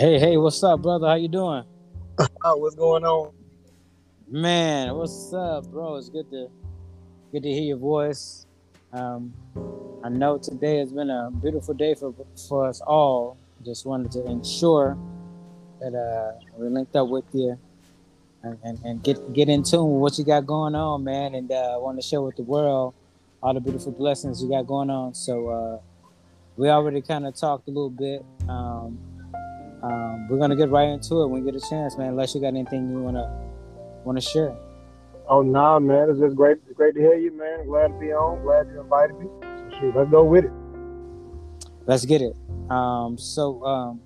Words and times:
Hey, 0.00 0.18
hey, 0.18 0.38
what's 0.38 0.62
up, 0.62 0.80
brother? 0.80 1.08
How 1.08 1.16
you 1.16 1.28
doing? 1.28 1.62
Oh, 2.42 2.56
what's 2.56 2.74
going 2.74 3.04
on? 3.04 3.34
Man, 4.30 4.94
what's 4.94 5.30
up, 5.34 5.66
bro? 5.66 5.96
It's 5.96 6.08
good 6.08 6.30
to 6.30 6.48
good 7.32 7.42
to 7.42 7.50
hear 7.50 7.64
your 7.64 7.76
voice. 7.76 8.46
Um, 8.94 9.34
I 10.02 10.08
know 10.08 10.38
today 10.38 10.78
has 10.78 10.90
been 10.90 11.10
a 11.10 11.30
beautiful 11.30 11.74
day 11.74 11.94
for 11.94 12.14
for 12.48 12.66
us 12.66 12.80
all. 12.80 13.36
Just 13.62 13.84
wanted 13.84 14.10
to 14.12 14.24
ensure 14.24 14.96
that 15.80 15.94
uh, 15.94 16.40
we 16.56 16.70
linked 16.70 16.96
up 16.96 17.08
with 17.08 17.26
you 17.34 17.58
and, 18.42 18.58
and, 18.64 18.78
and 18.82 19.02
get 19.02 19.34
get 19.34 19.50
in 19.50 19.62
tune 19.62 19.84
with 19.92 20.00
what 20.00 20.18
you 20.18 20.24
got 20.24 20.46
going 20.46 20.74
on, 20.74 21.04
man. 21.04 21.34
And 21.34 21.52
uh, 21.52 21.76
want 21.76 22.00
to 22.00 22.02
share 22.02 22.22
with 22.22 22.36
the 22.36 22.42
world 22.44 22.94
all 23.42 23.52
the 23.52 23.60
beautiful 23.60 23.92
blessings 23.92 24.42
you 24.42 24.48
got 24.48 24.66
going 24.66 24.88
on. 24.88 25.12
So 25.12 25.48
uh, 25.48 25.78
we 26.56 26.70
already 26.70 27.02
kind 27.02 27.26
of 27.26 27.34
talked 27.34 27.68
a 27.68 27.70
little 27.70 27.90
bit. 27.90 28.24
Um, 28.48 28.98
um, 29.82 30.28
we're 30.28 30.38
gonna 30.38 30.56
get 30.56 30.70
right 30.70 30.88
into 30.88 31.22
it 31.22 31.28
when 31.28 31.44
we 31.44 31.50
get 31.50 31.60
a 31.60 31.68
chance, 31.68 31.96
man. 31.96 32.08
Unless 32.08 32.34
you 32.34 32.40
got 32.40 32.48
anything 32.48 32.90
you 32.90 33.00
wanna 33.00 33.30
wanna 34.04 34.20
share. 34.20 34.56
Oh 35.28 35.42
nah, 35.42 35.78
man, 35.78 36.10
it's 36.10 36.18
just 36.18 36.36
great, 36.36 36.58
great 36.74 36.94
to 36.94 37.00
hear 37.00 37.14
you, 37.14 37.36
man. 37.36 37.66
Glad 37.66 37.88
to 37.88 37.98
be 37.98 38.12
on. 38.12 38.42
Glad 38.42 38.66
you 38.68 38.80
invited 38.80 39.18
me. 39.18 39.26
So, 39.40 39.78
shoot, 39.80 39.96
let's 39.96 40.10
go 40.10 40.24
with 40.24 40.44
it. 40.44 40.52
Let's 41.86 42.04
get 42.04 42.20
it. 42.20 42.36
Um, 42.68 43.16
so, 43.16 43.64
um, 43.64 44.00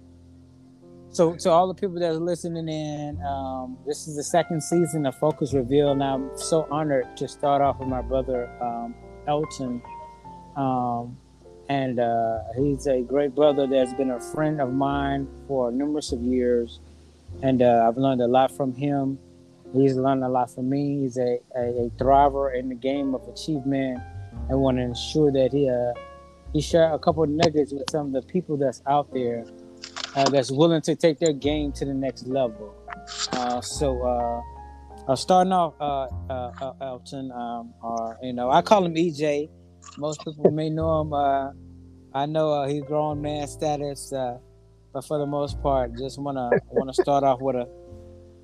so 1.10 1.34
to 1.34 1.50
all 1.50 1.68
the 1.68 1.74
people 1.74 1.98
that 2.00 2.10
are 2.10 2.14
listening 2.14 2.68
in, 2.68 3.20
um, 3.22 3.78
this 3.86 4.06
is 4.06 4.16
the 4.16 4.24
second 4.24 4.62
season 4.62 5.06
of 5.06 5.14
Focus 5.16 5.54
Reveal, 5.54 5.92
and 5.92 6.02
I'm 6.02 6.30
so 6.36 6.68
honored 6.70 7.16
to 7.16 7.28
start 7.28 7.62
off 7.62 7.78
with 7.78 7.88
my 7.88 8.02
brother 8.02 8.48
um, 8.62 8.94
Elton. 9.26 9.82
Um, 10.56 11.16
and 11.68 11.98
uh, 11.98 12.38
he's 12.56 12.86
a 12.86 13.00
great 13.00 13.34
brother 13.34 13.66
that's 13.66 13.94
been 13.94 14.10
a 14.10 14.20
friend 14.20 14.60
of 14.60 14.72
mine 14.72 15.28
for 15.48 15.72
numerous 15.72 16.12
of 16.12 16.20
years, 16.20 16.80
and 17.42 17.62
uh, 17.62 17.86
I've 17.88 17.96
learned 17.96 18.20
a 18.20 18.26
lot 18.26 18.54
from 18.54 18.74
him. 18.74 19.18
He's 19.72 19.94
learned 19.94 20.22
a 20.24 20.28
lot 20.28 20.50
from 20.50 20.68
me. 20.68 21.00
He's 21.00 21.16
a, 21.16 21.38
a, 21.56 21.86
a 21.86 21.90
thriver 21.96 22.54
in 22.56 22.68
the 22.68 22.74
game 22.74 23.14
of 23.14 23.26
achievement, 23.28 24.00
and 24.48 24.60
want 24.60 24.76
to 24.76 24.82
ensure 24.82 25.32
that 25.32 25.52
he 25.52 25.68
uh, 25.68 25.98
he 26.52 26.60
share 26.60 26.92
a 26.92 26.98
couple 26.98 27.26
nuggets 27.26 27.72
with 27.72 27.88
some 27.90 28.08
of 28.08 28.12
the 28.12 28.22
people 28.30 28.56
that's 28.56 28.82
out 28.86 29.12
there 29.12 29.44
uh, 30.16 30.28
that's 30.28 30.50
willing 30.50 30.82
to 30.82 30.94
take 30.94 31.18
their 31.18 31.32
game 31.32 31.72
to 31.72 31.84
the 31.84 31.94
next 31.94 32.26
level. 32.26 32.74
Uh, 33.32 33.60
so. 33.60 34.02
Uh, 34.02 34.40
starting 35.16 35.52
off, 35.52 35.74
Elton, 36.80 37.30
um, 37.32 37.74
or 37.82 38.16
you 38.22 38.32
know, 38.32 38.50
I 38.50 38.62
call 38.62 38.86
him 38.86 38.94
EJ 38.94 39.50
most 39.98 40.24
people 40.24 40.50
may 40.50 40.70
know 40.70 41.00
him. 41.00 41.12
Uh, 41.12 41.50
I 42.12 42.26
know 42.26 42.52
uh, 42.52 42.68
he's 42.68 42.82
grown 42.82 43.20
man 43.22 43.46
status, 43.48 44.12
uh, 44.12 44.38
but 44.92 45.04
for 45.04 45.18
the 45.18 45.26
most 45.26 45.60
part, 45.62 45.96
just 45.96 46.18
wanna 46.18 46.50
wanna 46.70 46.94
start 46.94 47.24
off 47.24 47.40
with 47.40 47.56
a 47.56 47.68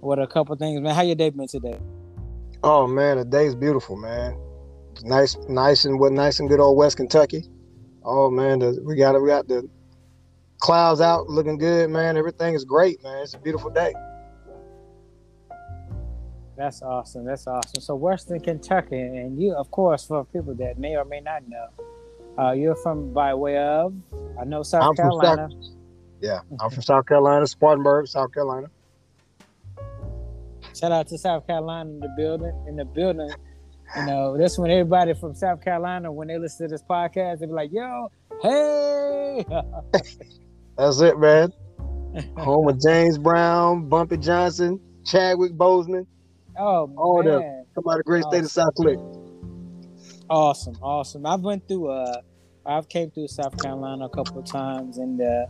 with 0.00 0.19
a 0.19 0.27
couple 0.27 0.56
things, 0.56 0.80
man. 0.80 0.94
How 0.94 1.02
your 1.02 1.14
day 1.14 1.30
been 1.30 1.47
today? 1.47 1.78
Oh 2.62 2.86
man, 2.86 3.19
the 3.19 3.24
day's 3.24 3.55
beautiful, 3.55 3.97
man. 3.97 4.38
Nice, 5.02 5.36
nice 5.48 5.84
and 5.84 5.98
what 5.98 6.12
nice 6.12 6.41
and 6.41 6.48
good 6.48 6.60
old 6.60 6.77
West 6.77 6.97
Kentucky. 6.97 7.44
Oh 8.04 8.30
man, 8.30 8.58
the, 8.58 8.80
we 8.84 8.97
got 8.97 9.20
we 9.20 9.28
got 9.28 9.48
the 9.48 9.69
clouds 10.60 11.00
out, 11.00 11.28
looking 11.28 11.58
good, 11.58 11.91
man. 11.91 12.16
Everything 12.16 12.54
is 12.54 12.64
great, 12.64 13.02
man. 13.02 13.22
It's 13.22 13.34
a 13.34 13.38
beautiful 13.38 13.70
day. 13.70 13.94
That's 16.61 16.83
awesome. 16.83 17.25
That's 17.25 17.47
awesome. 17.47 17.80
So 17.80 17.94
Western 17.94 18.39
Kentucky, 18.39 19.00
and 19.00 19.41
you, 19.41 19.55
of 19.55 19.70
course, 19.70 20.06
for 20.06 20.27
people 20.27 20.55
that 20.56 20.78
may 20.78 20.94
or 20.94 21.06
may 21.06 21.20
not 21.20 21.48
know, 21.48 21.69
uh, 22.39 22.53
you're 22.53 22.77
from 22.77 23.14
by 23.14 23.33
way 23.33 23.56
of, 23.56 23.94
I 24.39 24.44
know 24.44 24.62
South 24.62 24.91
I'm 24.91 24.94
Carolina. 24.94 25.48
South, 25.50 25.70
yeah, 26.20 26.41
I'm 26.60 26.69
from 26.69 26.82
South 26.82 27.06
Carolina, 27.06 27.47
Spartanburg, 27.47 28.09
South 28.09 28.34
Carolina. 28.34 28.66
Shout 30.78 30.93
out 30.93 31.09
to 31.09 31.16
South 31.16 31.47
Carolina 31.47 31.88
in 31.88 32.00
the 32.00 32.12
building. 32.15 32.53
In 32.69 32.76
the 32.76 32.84
building, 32.84 33.31
you 33.97 34.04
know, 34.04 34.37
that's 34.37 34.59
when 34.59 34.70
everybody 34.70 35.15
from 35.15 35.34
South 35.34 35.65
Carolina, 35.65 36.12
when 36.12 36.28
they 36.28 36.37
listen 36.37 36.69
to 36.69 36.75
this 36.75 36.82
podcast, 36.82 37.38
they 37.38 37.47
be 37.47 37.53
like, 37.53 37.72
"Yo, 37.72 38.12
hey." 38.43 39.47
That's 40.76 41.00
it, 41.00 41.19
man. 41.19 41.54
Home 42.37 42.69
of 42.69 42.78
James 42.82 43.16
Brown, 43.16 43.88
Bumpy 43.88 44.19
Johnson, 44.19 44.78
Chadwick 45.06 45.53
Boseman. 45.53 46.06
Oh 46.60 46.93
all 46.97 47.22
man. 47.22 47.41
them 47.41 47.65
come 47.75 47.84
out 47.88 47.93
of 47.93 47.98
the 47.98 48.03
great 48.04 48.25
awesome. 48.25 48.31
state 48.32 48.44
of 48.44 48.50
South 48.50 48.75
Click. 48.75 48.98
Awesome, 50.28 50.76
awesome. 50.82 51.25
I've 51.25 51.41
went 51.41 51.66
through 51.66 51.88
uh 51.88 52.21
I've 52.66 52.88
came 52.88 53.10
through 53.10 53.28
South 53.28 53.56
Carolina 53.62 54.04
a 54.04 54.09
couple 54.10 54.38
of 54.38 54.44
times 54.44 54.99
and 54.99 55.20
uh 55.22 55.47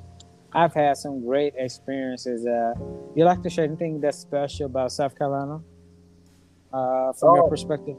I've 0.52 0.72
had 0.72 0.96
some 0.96 1.24
great 1.26 1.54
experiences. 1.56 2.46
Uh 2.46 2.74
you 3.16 3.24
like 3.24 3.42
to 3.42 3.50
share 3.50 3.64
anything 3.64 4.00
that's 4.00 4.18
special 4.18 4.66
about 4.66 4.92
South 4.92 5.18
Carolina? 5.18 5.60
Uh 6.72 7.12
from 7.14 7.30
oh. 7.30 7.34
your 7.34 7.48
perspective? 7.48 7.96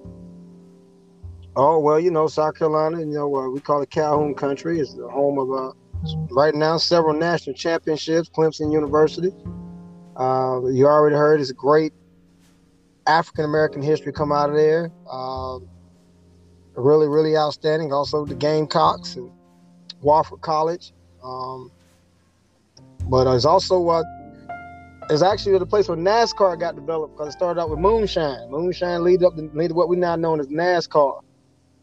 Oh 1.58 1.80
well, 1.80 2.00
you 2.00 2.12
know, 2.12 2.28
South 2.28 2.56
Carolina, 2.58 3.00
you 3.00 3.08
know, 3.08 3.36
uh, 3.36 3.50
we 3.50 3.60
call 3.60 3.82
it 3.82 3.90
Calhoun 3.90 4.36
country. 4.36 4.80
It's 4.80 4.94
the 4.94 5.10
home 5.10 5.38
of 5.38 5.52
uh 5.52 5.72
right 6.30 6.56
now 6.56 6.78
several 6.78 7.14
national 7.14 7.56
championships, 7.56 8.30
Clemson 8.30 8.72
University. 8.72 9.32
Uh, 10.16 10.62
you 10.68 10.88
already 10.88 11.16
heard 11.16 11.42
it's 11.42 11.52
a 11.52 11.54
great 11.54 11.94
African 13.08 13.46
American 13.46 13.82
history 13.82 14.14
come 14.14 14.32
out 14.32 14.50
of 14.50 14.56
there. 14.56 14.92
Um, 15.10 15.68
really, 16.76 17.08
really 17.08 17.36
outstanding. 17.38 17.92
Also, 17.92 18.26
the 18.26 18.36
Gamecocks 18.36 19.16
and 19.16 19.32
Wofford 20.04 20.42
College. 20.42 20.94
Um, 21.24 21.72
but 23.10 23.28
it's 23.34 23.46
also 23.46 23.80
what 23.80 24.06
it's 25.10 25.22
actually 25.22 25.58
the 25.58 25.66
place 25.66 25.88
where 25.90 25.98
NASCAR 25.98 26.60
got 26.60 26.76
developed 26.76 27.16
because 27.16 27.30
it 27.30 27.38
started 27.38 27.60
out 27.60 27.70
with 27.70 27.80
moonshine. 27.80 28.50
Moonshine 28.50 29.04
lead 29.04 29.24
up 29.24 29.36
to 29.36 29.50
lead 29.54 29.72
what 29.72 29.90
we 29.90 29.98
now 29.98 30.16
know 30.16 30.40
as 30.40 30.48
NASCAR. 30.48 31.22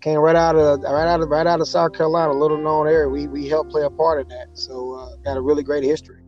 Came 0.00 0.18
right 0.18 0.36
out 0.36 0.54
of 0.54 0.80
right 0.82 1.08
out 1.08 1.20
of 1.20 1.28
right 1.28 1.46
out 1.46 1.60
of 1.60 1.66
South 1.68 1.92
Carolina, 1.92 2.32
a 2.32 2.38
little 2.38 2.56
known 2.56 2.86
area. 2.86 3.08
We 3.08 3.26
we 3.26 3.48
helped 3.48 3.70
play 3.70 3.82
a 3.82 3.90
part 3.90 4.20
in 4.20 4.28
that. 4.28 4.46
So 4.54 4.94
uh, 4.94 5.16
got 5.16 5.36
a 5.36 5.40
really 5.40 5.64
great 5.64 5.82
history. 5.82 6.22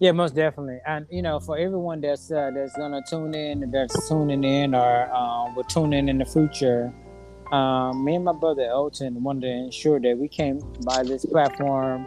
Yeah, 0.00 0.12
most 0.12 0.34
definitely. 0.36 0.78
And 0.86 1.06
you 1.10 1.22
know, 1.22 1.40
for 1.40 1.58
everyone 1.58 2.00
that's 2.00 2.30
uh, 2.30 2.50
that's 2.54 2.76
gonna 2.76 3.02
tune 3.08 3.34
in, 3.34 3.70
that's 3.70 4.08
tuning 4.08 4.44
in, 4.44 4.74
or 4.74 5.12
um, 5.12 5.56
will 5.56 5.64
tune 5.64 5.92
in 5.92 6.08
in 6.08 6.18
the 6.18 6.24
future, 6.24 6.92
um, 7.50 8.04
me 8.04 8.14
and 8.14 8.24
my 8.24 8.32
brother 8.32 8.62
Elton 8.62 9.22
wanted 9.22 9.42
to 9.42 9.48
ensure 9.48 9.98
that 9.98 10.16
we 10.16 10.28
came 10.28 10.60
by 10.84 11.02
this 11.02 11.24
platform 11.26 12.06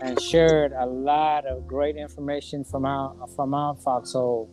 and 0.00 0.20
shared 0.20 0.72
a 0.72 0.86
lot 0.86 1.46
of 1.46 1.66
great 1.66 1.96
information 1.96 2.64
from 2.64 2.86
our 2.86 3.14
from 3.36 3.52
our 3.52 3.74
foxhole 3.76 4.48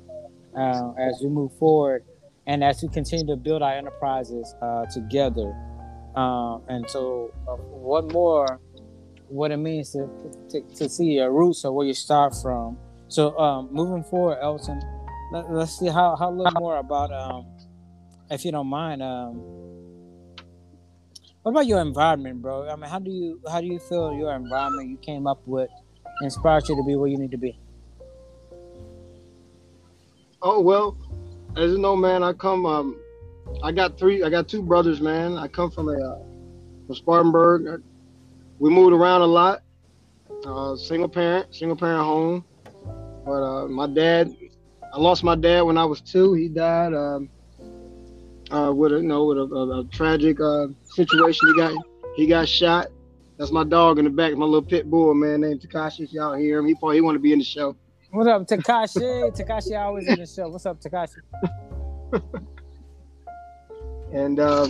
uh, 0.57 0.91
as 0.99 1.21
we 1.23 1.29
move 1.29 1.53
forward 1.57 2.03
and 2.47 2.63
as 2.65 2.81
we 2.81 2.89
continue 2.89 3.25
to 3.25 3.37
build 3.37 3.61
our 3.61 3.73
enterprises 3.73 4.55
uh, 4.61 4.85
together. 4.87 5.55
Uh, 6.15 6.59
and 6.67 6.89
so, 6.89 7.33
uh, 7.47 7.53
what 7.55 8.11
more? 8.11 8.59
What 9.33 9.51
it 9.51 9.57
means 9.57 9.89
to, 9.91 10.07
to, 10.49 10.61
to 10.75 10.87
see 10.87 11.15
your 11.15 11.31
roots 11.31 11.65
or 11.65 11.71
where 11.75 11.87
you 11.87 11.93
start 11.93 12.35
from. 12.41 12.77
So 13.07 13.37
um, 13.37 13.69
moving 13.71 14.03
forward, 14.03 14.37
Elton, 14.41 14.79
let, 15.31 15.45
us 15.45 15.79
see 15.79 15.87
how 15.87 16.15
how 16.15 16.29
a 16.29 16.31
little 16.31 16.59
more 16.59 16.77
about 16.77 17.11
um, 17.11 17.47
if 18.29 18.45
you 18.45 18.51
don't 18.51 18.67
mind. 18.67 19.01
Um, 19.01 19.41
what 21.41 21.51
about 21.51 21.65
your 21.65 21.81
environment, 21.81 22.41
bro? 22.41 22.69
I 22.69 22.75
mean, 22.75 22.89
how 22.89 22.99
do 22.99 23.09
you 23.09 23.41
how 23.51 23.59
do 23.59 23.67
you 23.67 23.79
feel 23.79 24.13
your 24.13 24.33
environment 24.33 24.89
you 24.89 24.97
came 24.97 25.25
up 25.25 25.41
with 25.47 25.69
inspired 26.21 26.69
you 26.69 26.75
to 26.75 26.83
be 26.83 26.95
where 26.95 27.09
you 27.09 27.17
need 27.17 27.31
to 27.31 27.37
be? 27.37 27.59
Oh 30.41 30.61
well, 30.61 30.95
as 31.57 31.71
you 31.71 31.79
know, 31.79 31.95
man, 31.95 32.23
I 32.23 32.33
come. 32.33 32.65
Um, 32.65 32.99
I 33.63 33.71
got 33.71 33.97
three. 33.97 34.23
I 34.23 34.29
got 34.29 34.47
two 34.47 34.61
brothers, 34.61 35.01
man. 35.01 35.37
I 35.37 35.47
come 35.47 35.71
from 35.71 35.89
a 35.89 35.93
uh, 35.93 36.19
from 36.85 36.95
Spartanburg 36.95 37.83
we 38.63 38.69
moved 38.69 38.93
around 38.93 39.19
a 39.19 39.25
lot. 39.25 39.61
Uh, 40.45 40.77
single 40.77 41.09
parent, 41.09 41.53
single 41.53 41.75
parent 41.75 42.01
home. 42.01 42.45
But 43.25 43.43
uh, 43.43 43.67
my 43.67 43.87
dad, 43.87 44.33
I 44.93 44.99
lost 44.99 45.21
my 45.21 45.35
dad 45.35 45.63
when 45.63 45.77
I 45.77 45.83
was 45.83 45.99
two. 45.99 46.33
He 46.33 46.47
died 46.47 46.93
um, 46.93 47.29
uh, 48.51 48.71
with 48.73 48.93
a 48.93 48.95
you 48.95 49.03
know 49.03 49.25
with 49.25 49.37
a, 49.37 49.41
a, 49.41 49.81
a 49.81 49.83
tragic 49.91 50.39
uh, 50.39 50.67
situation. 50.85 51.45
He 51.49 51.57
got 51.57 51.85
he 52.15 52.25
got 52.25 52.47
shot. 52.47 52.87
That's 53.37 53.51
my 53.51 53.65
dog 53.65 53.99
in 53.99 54.05
the 54.05 54.11
back, 54.11 54.33
my 54.37 54.45
little 54.45 54.61
pit 54.61 54.89
bull 54.89 55.13
man 55.13 55.41
named 55.41 55.59
Takashi. 55.59 56.05
If 56.05 56.13
y'all 56.13 56.33
hear 56.33 56.59
him, 56.59 56.65
he 56.65 56.73
probably 56.75 56.95
he 56.97 57.01
want 57.01 57.15
to 57.15 57.19
be 57.19 57.33
in 57.33 57.39
the 57.39 57.45
show. 57.45 57.75
What's 58.11 58.29
up, 58.29 58.47
Takashi? 58.47 59.35
Takashi 59.37 59.77
always 59.77 60.07
in 60.07 60.19
the 60.19 60.25
show. 60.25 60.47
What's 60.47 60.65
up, 60.65 60.79
Takashi? 60.79 61.17
and 64.13 64.39
uh, 64.39 64.69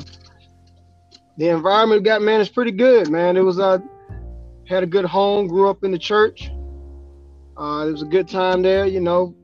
the 1.38 1.50
environment 1.50 2.04
got 2.04 2.22
man 2.22 2.42
is 2.42 2.50
pretty 2.50 2.72
good, 2.72 3.10
man. 3.10 3.38
It 3.38 3.42
was 3.42 3.60
uh 3.60 3.80
had 4.68 4.84
a 4.84 4.88
good 4.88 5.06
home, 5.06 5.48
grew 5.48 5.70
up 5.70 5.84
in 5.84 5.92
the 5.92 6.00
church. 6.00 6.50
Uh, 7.58 7.86
it 7.88 7.92
was 7.92 8.02
a 8.02 8.06
good 8.06 8.28
time 8.28 8.62
there, 8.62 8.86
you 8.86 9.00
know. 9.02 9.36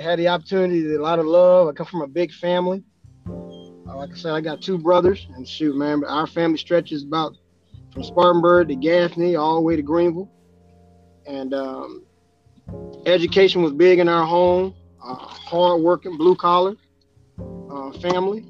Had 0.00 0.18
the 0.18 0.28
opportunity, 0.28 0.94
a 0.94 1.00
lot 1.00 1.18
of 1.18 1.26
love. 1.26 1.68
I 1.68 1.72
come 1.72 1.86
from 1.86 2.02
a 2.02 2.06
big 2.06 2.32
family. 2.32 2.84
Uh, 3.26 3.96
like 3.96 4.10
I 4.12 4.16
said, 4.16 4.32
I 4.32 4.40
got 4.40 4.60
two 4.60 4.78
brothers, 4.78 5.26
and 5.34 5.48
shoot, 5.48 5.76
man, 5.76 6.04
our 6.04 6.26
family 6.26 6.58
stretches 6.58 7.04
about 7.04 7.36
from 7.92 8.02
Spartanburg 8.02 8.68
to 8.68 8.76
Gaffney, 8.76 9.36
all 9.36 9.54
the 9.54 9.60
way 9.60 9.76
to 9.76 9.82
Greenville. 9.82 10.30
and 11.26 11.54
um, 11.54 12.04
education 13.06 13.62
was 13.62 13.72
big 13.72 13.98
in 13.98 14.08
our 14.08 14.26
home. 14.26 14.74
Uh, 15.02 15.14
hard 15.14 15.82
working, 15.82 16.16
blue 16.16 16.34
collar 16.34 16.74
uh, 17.70 17.92
family. 18.00 18.44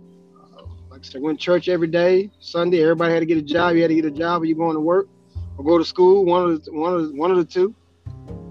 I 1.15 1.19
went 1.19 1.39
to 1.39 1.45
church 1.45 1.69
every 1.69 1.89
day. 1.89 2.31
Sunday, 2.41 2.83
everybody 2.83 3.12
had 3.12 3.21
to 3.21 3.27
get 3.27 3.39
a 3.39 3.43
job. 3.43 3.75
You 3.75 3.83
had 3.83 3.89
to 3.89 3.95
get 3.95 4.05
a 4.05 4.11
job, 4.11 4.43
or 4.43 4.45
you 4.45 4.55
going 4.55 4.75
to 4.75 4.81
work 4.81 5.09
or 5.56 5.65
go 5.65 5.79
to 5.79 5.85
school. 5.85 6.25
One 6.25 6.51
of 6.51 6.65
the 6.65 6.73
one 6.73 6.95
of 6.95 7.09
the, 7.09 7.15
one 7.15 7.31
of 7.31 7.37
the 7.37 7.45
two. 7.45 7.75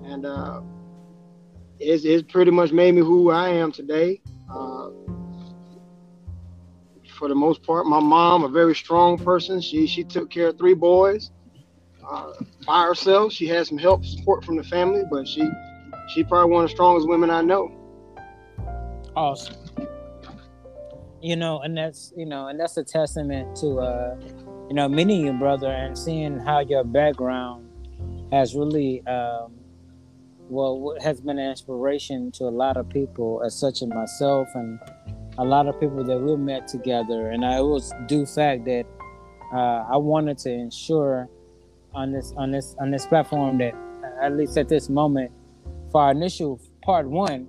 And 0.06 0.26
uh, 0.26 0.62
it's, 1.80 2.06
it's 2.06 2.32
pretty 2.32 2.52
much 2.52 2.72
made 2.72 2.94
me 2.96 3.02
who 3.02 3.32
I 3.32 3.50
am 3.50 3.72
today. 3.72 4.22
Uh, 4.50 4.90
for 7.18 7.28
the 7.28 7.36
most 7.36 7.64
part, 7.64 7.86
my 7.86 8.00
mom, 8.00 8.44
a 8.44 8.50
very 8.50 8.76
strong 8.76 9.18
person. 9.18 9.62
She 9.62 9.88
she 9.88 10.04
took 10.04 10.30
care 10.30 10.48
of 10.50 10.58
three 10.58 10.74
boys 10.74 11.32
uh, 12.08 12.34
by 12.66 12.84
herself. 12.84 13.34
She 13.34 13.48
had 13.48 13.68
some 13.68 13.78
help, 13.78 14.06
support 14.06 14.44
from 14.44 14.58
the 14.58 14.64
family, 14.64 15.04
but 15.10 15.28
she 15.28 15.50
she 16.14 16.24
probably 16.24 16.52
one 16.52 16.64
of 16.64 16.70
the 16.70 16.76
strongest 16.76 17.08
women 17.08 17.30
I 17.30 17.42
know. 17.42 17.72
Awesome. 19.16 19.56
You 21.24 21.38
know, 21.38 21.62
and 21.62 21.78
that's 21.78 22.12
you 22.18 22.26
know, 22.26 22.48
and 22.48 22.60
that's 22.60 22.76
a 22.76 22.84
testament 22.84 23.56
to 23.62 23.80
uh, 23.80 24.18
you 24.68 24.76
know, 24.76 24.90
meeting 24.90 25.26
you, 25.26 25.32
brother, 25.32 25.72
and 25.72 25.98
seeing 25.98 26.38
how 26.38 26.60
your 26.60 26.84
background 26.84 27.66
has 28.34 28.56
really 28.56 29.08
um, 29.08 29.54
well 30.50 30.98
has 31.02 31.22
been 31.22 31.40
an 31.40 31.50
inspiration 31.50 32.30
to 32.34 32.44
a 32.44 32.52
lot 32.52 32.76
of 32.76 32.90
people, 32.90 33.42
as 33.46 33.58
such 33.58 33.82
as 33.82 33.88
myself 33.88 34.50
and 34.54 34.78
a 35.38 35.46
lot 35.46 35.66
of 35.68 35.80
people 35.80 36.04
that 36.04 36.20
we 36.20 36.36
met 36.36 36.68
together. 36.68 37.30
And 37.30 37.46
I 37.46 37.62
was 37.62 37.94
due 38.08 38.26
fact 38.26 38.66
that 38.66 38.86
uh, 39.54 39.86
I 39.90 39.96
wanted 39.96 40.38
to 40.40 40.52
ensure 40.52 41.30
on 41.94 42.12
this 42.12 42.34
on 42.36 42.52
this 42.52 42.76
on 42.82 42.92
this 42.92 43.06
platform 43.06 43.60
that 43.60 43.74
at 44.22 44.36
least 44.36 44.58
at 44.58 44.68
this 44.68 44.90
moment 44.90 45.32
for 45.90 46.02
our 46.02 46.12
initial 46.12 46.60
part 46.82 47.08
one 47.08 47.48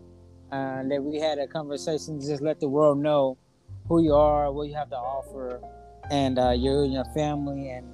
uh, 0.53 0.85
that 0.85 1.03
we 1.03 1.19
had 1.19 1.39
a 1.39 1.49
conversation 1.49 2.21
just 2.21 2.41
let 2.41 2.61
the 2.61 2.69
world 2.69 2.99
know 2.99 3.37
who 3.89 4.03
you 4.03 4.15
are 4.15 4.51
what 4.53 4.69
you 4.69 4.75
have 4.75 4.91
to 4.91 4.97
offer 4.97 5.61
and 6.11 6.39
uh, 6.39 6.51
you 6.51 6.83
and 6.83 6.93
your 6.93 7.05
family 7.15 7.71
and 7.71 7.87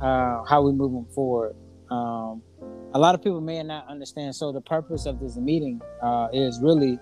uh, 0.00 0.42
how 0.44 0.62
we 0.62 0.72
moving 0.72 1.06
forward. 1.14 1.54
Um, 1.90 2.42
a 2.94 2.98
lot 2.98 3.14
of 3.14 3.22
people 3.22 3.40
may 3.40 3.62
not 3.62 3.88
understand. 3.88 4.34
So 4.34 4.52
the 4.52 4.60
purpose 4.60 5.06
of 5.06 5.20
this 5.20 5.36
meeting 5.36 5.80
uh, 6.02 6.28
is 6.32 6.60
really 6.60 6.98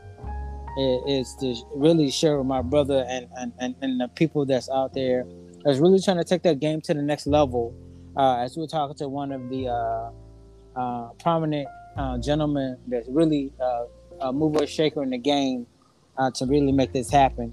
is 1.07 1.37
to 1.37 1.55
really 1.77 2.11
share 2.11 2.37
with 2.37 2.49
my 2.49 2.61
brother 2.61 3.07
and, 3.09 3.29
and, 3.37 3.53
and, 3.61 3.77
and 3.81 4.01
the 4.01 4.09
people 4.09 4.45
that's 4.45 4.69
out 4.69 4.93
there 4.93 5.25
that's 5.65 5.79
really 5.79 6.01
trying 6.01 6.17
to 6.17 6.25
take 6.25 6.43
that 6.43 6.59
game 6.59 6.81
to 6.83 6.95
the 6.95 7.03
next 7.03 7.27
level. 7.27 7.75
Uh, 8.17 8.39
as 8.39 8.57
we 8.57 8.63
were 8.63 8.69
talking 8.69 8.97
to 8.97 9.09
one 9.09 9.33
of 9.33 9.49
the 9.49 9.69
uh, 9.69 10.11
uh, 10.77 11.09
prominent 11.21 11.69
uh, 11.97 12.19
gentlemen 12.19 12.77
that's 12.89 13.09
really 13.09 13.53
uh, 13.61 13.85
a 14.21 14.33
mover 14.33 14.67
shaker 14.67 15.03
in 15.03 15.11
the 15.11 15.19
game 15.19 15.67
uh, 16.19 16.31
to 16.31 16.47
really 16.47 16.73
make 16.73 16.93
this 16.93 17.11
happen. 17.11 17.53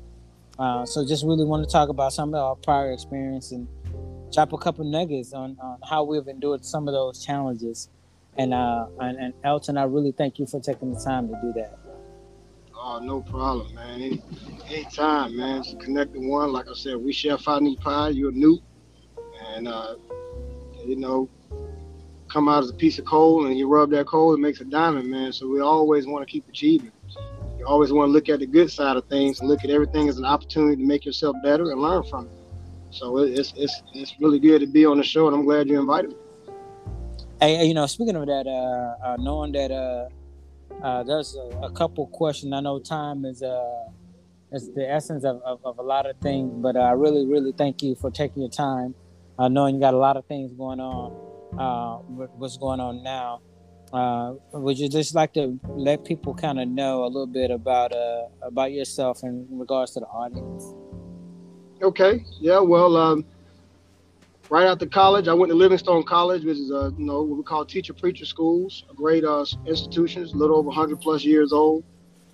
So 0.86 1.06
just 1.06 1.24
really 1.24 1.46
want 1.46 1.64
to 1.64 1.72
talk 1.72 1.90
about 1.90 2.14
some 2.14 2.34
of 2.34 2.36
our 2.36 2.56
prior 2.56 2.92
experience 2.92 3.52
and 3.52 3.68
drop 4.34 4.54
a 4.54 4.58
couple 4.58 4.86
nuggets 4.86 5.34
on, 5.34 5.58
on 5.62 5.78
how 5.90 6.04
we've 6.04 6.28
endured 6.28 6.64
some 6.64 6.88
of 6.88 6.94
those 6.94 7.24
challenges. 7.26 7.90
And, 8.38 8.54
and, 8.54 9.18
and 9.18 9.34
Elton, 9.44 9.78
I 9.78 9.84
really 9.84 10.12
thank 10.12 10.40
you 10.40 10.46
for 10.46 10.60
taking 10.60 10.94
the 10.94 11.00
time 11.00 11.28
to 11.28 11.40
do 11.42 11.52
that. 11.54 11.78
Oh, 12.84 13.00
no 13.00 13.22
problem, 13.22 13.76
man. 13.76 14.02
Any 14.02 14.24
anytime, 14.68 15.38
man. 15.38 15.62
Just 15.62 15.80
connecting 15.80 16.28
one. 16.28 16.52
Like 16.52 16.68
I 16.68 16.74
said, 16.74 16.98
we 16.98 17.14
share 17.14 17.38
new 17.60 17.76
pie. 17.76 18.10
You're 18.10 18.32
new, 18.32 18.60
and 19.54 19.68
uh, 19.68 19.96
you 20.84 20.96
know, 20.96 21.30
come 22.28 22.50
out 22.50 22.64
as 22.64 22.70
a 22.70 22.74
piece 22.74 22.98
of 22.98 23.06
coal 23.06 23.46
and 23.46 23.58
you 23.58 23.68
rub 23.68 23.92
that 23.92 24.08
coal, 24.08 24.34
it 24.34 24.40
makes 24.40 24.62
a 24.62 24.66
diamond, 24.66 25.10
man. 25.10 25.32
So 25.32 25.48
we 25.48 25.62
always 25.62 26.08
want 26.08 26.26
to 26.26 26.32
keep 26.32 26.48
achieving. 26.50 26.92
You 27.62 27.68
always 27.68 27.94
want 27.94 28.08
to 28.08 28.12
look 28.12 28.28
at 28.28 28.40
the 28.40 28.48
good 28.48 28.72
side 28.72 28.98
of 28.98 29.06
things 29.06 29.40
and 29.40 29.48
look 29.48 29.64
at 29.64 29.70
everything 29.70 30.10
as 30.10 30.18
an 30.18 30.26
opportunity 30.26 30.78
to 30.78 30.84
make 30.84 31.06
yourself 31.06 31.36
better 31.44 31.70
and 31.70 31.80
learn 31.80 32.02
from 32.06 32.26
it. 32.26 32.32
So 32.90 33.20
it's 33.20 33.54
it's 33.56 33.84
it's 33.94 34.16
really 34.20 34.40
good 34.40 34.62
to 34.62 34.66
be 34.66 34.84
on 34.84 34.98
the 34.98 35.04
show, 35.04 35.28
and 35.28 35.36
I'm 35.36 35.46
glad 35.46 35.70
you 35.70 35.80
invited 35.80 36.10
me. 36.10 36.16
Hey, 37.40 37.64
you 37.66 37.76
know, 37.76 37.86
speaking 37.86 38.16
of 38.16 38.26
that, 38.26 38.48
uh, 38.48 39.06
uh 39.06 39.18
knowing 39.20 39.52
that 39.52 39.70
uh, 39.70 40.10
uh, 40.84 41.04
there's 41.04 41.36
a, 41.36 41.68
a, 41.68 41.72
couple 41.72 42.08
questions. 42.08 42.52
I 42.52 42.62
know 42.62 42.80
time 42.80 43.26
is 43.26 43.44
uh, 43.44 43.90
is 44.52 44.72
the 44.74 44.90
essence 44.90 45.24
of, 45.24 45.40
of, 45.44 45.60
of 45.64 45.78
a 45.78 45.84
lot 45.84 46.10
of 46.10 46.18
things, 46.18 46.52
but 46.56 46.76
I 46.76 46.94
really, 46.94 47.28
really 47.28 47.52
thank 47.52 47.84
you 47.84 47.94
for 47.94 48.10
taking 48.10 48.42
your 48.42 48.50
time 48.50 48.96
uh, 49.38 49.50
knowing 49.50 49.76
you 49.76 49.82
got 49.82 49.94
a 49.94 49.98
lot 49.98 50.18
of 50.18 50.26
things 50.26 50.52
going 50.54 50.80
on, 50.80 51.12
uh, 51.60 51.98
what's 52.38 52.58
going 52.58 52.80
on 52.80 53.04
now. 53.04 53.40
Uh, 53.94 54.36
would 54.54 54.80
you 54.80 54.88
just 54.88 55.14
like 55.14 55.34
to 55.34 55.60
let 55.68 56.06
people 56.06 56.34
kind 56.34 56.60
of 56.60 56.68
know 56.68 57.04
a 57.04 57.08
little 57.08 57.28
bit 57.28 57.52
about 57.52 57.92
uh, 57.92 58.28
about 58.42 58.72
yourself 58.72 59.24
in 59.24 59.48
regards 59.52 59.92
to 59.92 60.00
the 60.00 60.06
audience? 60.08 60.74
Okay. 61.82 62.24
Yeah. 62.40 62.60
Well, 62.60 62.96
um, 62.96 63.26
right 64.50 64.66
after 64.66 64.86
college, 64.86 65.28
I 65.28 65.34
went 65.34 65.50
to 65.52 65.56
Livingstone 65.56 66.04
College, 66.04 66.46
which 66.46 66.58
is 66.58 66.72
a 66.72 66.94
you 66.98 67.06
know 67.06 67.22
what 67.22 67.38
we 67.38 67.44
call 67.44 67.66
teacher 67.66 67.94
preacher 67.94 68.26
schools, 68.26 68.86
a 68.90 68.94
great 68.94 69.26
uh, 69.26 69.46
institutions, 69.66 70.34
a 70.34 70.38
little 70.38 70.58
over 70.58 70.68
100 70.68 71.02
plus 71.02 71.24
years 71.26 71.52
old. 71.52 71.84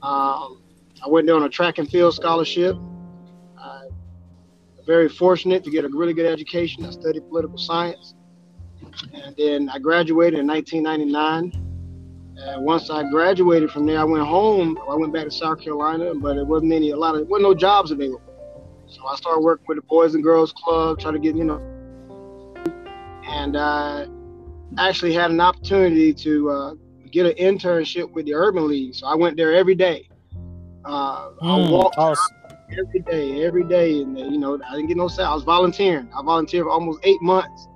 Um, 0.03 0.61
I 1.03 1.09
went 1.09 1.25
there 1.25 1.35
on 1.35 1.43
a 1.43 1.49
track 1.49 1.79
and 1.79 1.89
field 1.89 2.13
scholarship 2.13 2.77
very 4.87 5.09
fortunate 5.09 5.63
to 5.65 5.69
get 5.69 5.83
a 5.83 5.89
really 5.89 6.13
good 6.13 6.25
education. 6.25 6.85
I 6.85 6.91
studied 6.91 7.27
political 7.27 7.57
science. 7.57 8.15
And 9.13 9.35
then 9.37 9.69
I 9.69 9.79
graduated 9.79 10.39
in 10.39 10.47
1999. 10.47 11.63
And 12.39 12.65
once 12.65 12.89
I 12.89 13.09
graduated 13.09 13.71
from 13.71 13.85
there, 13.85 13.99
I 13.99 14.03
went 14.03 14.25
home. 14.25 14.77
I 14.89 14.95
went 14.95 15.13
back 15.13 15.25
to 15.25 15.31
South 15.31 15.59
Carolina, 15.59 16.13
but 16.15 16.37
it 16.37 16.45
wasn't 16.45 16.73
any, 16.73 16.91
a 16.91 16.97
lot 16.97 17.15
of, 17.15 17.27
wasn't 17.27 17.49
no 17.49 17.55
jobs 17.55 17.91
available. 17.91 18.21
So 18.87 19.05
I 19.05 19.15
started 19.15 19.41
working 19.41 19.65
with 19.67 19.77
the 19.77 19.81
Boys 19.83 20.13
and 20.13 20.23
Girls 20.23 20.53
Club, 20.53 20.99
trying 20.99 21.15
to 21.15 21.19
get, 21.19 21.35
you 21.35 21.43
know, 21.43 21.59
and 23.27 23.57
I 23.57 24.07
actually 24.77 25.13
had 25.13 25.31
an 25.31 25.41
opportunity 25.41 26.13
to 26.13 26.49
uh, 26.49 26.73
get 27.11 27.25
an 27.25 27.33
internship 27.33 28.11
with 28.11 28.25
the 28.25 28.33
Urban 28.33 28.67
League. 28.67 28.95
So 28.95 29.07
I 29.07 29.15
went 29.15 29.35
there 29.35 29.53
every 29.53 29.75
day. 29.75 30.09
Uh, 30.85 31.29
mm, 31.31 31.67
I 31.67 31.71
walked 31.71 31.97
awesome 31.97 32.37
every 32.71 32.99
day, 33.01 33.43
every 33.45 33.63
day, 33.63 34.01
and 34.01 34.17
you 34.17 34.37
know, 34.37 34.59
I 34.67 34.75
didn't 34.75 34.87
get 34.87 34.97
no 34.97 35.07
salary. 35.07 35.31
I 35.31 35.35
was 35.35 35.43
volunteering. 35.43 36.09
I 36.17 36.23
volunteered 36.23 36.65
for 36.65 36.71
almost 36.71 36.99
eight 37.03 37.21
months, 37.21 37.67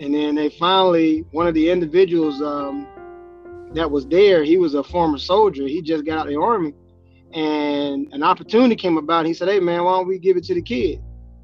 and 0.00 0.14
then 0.14 0.34
they 0.34 0.50
finally, 0.50 1.24
one 1.32 1.46
of 1.46 1.54
the 1.54 1.70
individuals 1.70 2.40
um, 2.42 2.86
that 3.74 3.90
was 3.90 4.06
there, 4.06 4.44
he 4.44 4.56
was 4.56 4.74
a 4.74 4.82
former 4.82 5.18
soldier. 5.18 5.66
He 5.66 5.82
just 5.82 6.04
got 6.04 6.18
out 6.18 6.26
of 6.26 6.32
the 6.32 6.40
army, 6.40 6.74
and 7.32 8.12
an 8.12 8.22
opportunity 8.22 8.76
came 8.76 8.96
about. 8.96 9.26
He 9.26 9.34
said, 9.34 9.48
"Hey, 9.48 9.60
man, 9.60 9.84
why 9.84 9.92
don't 9.92 10.08
we 10.08 10.18
give 10.18 10.36
it 10.36 10.44
to 10.44 10.54
the 10.54 10.62
kid? 10.62 11.02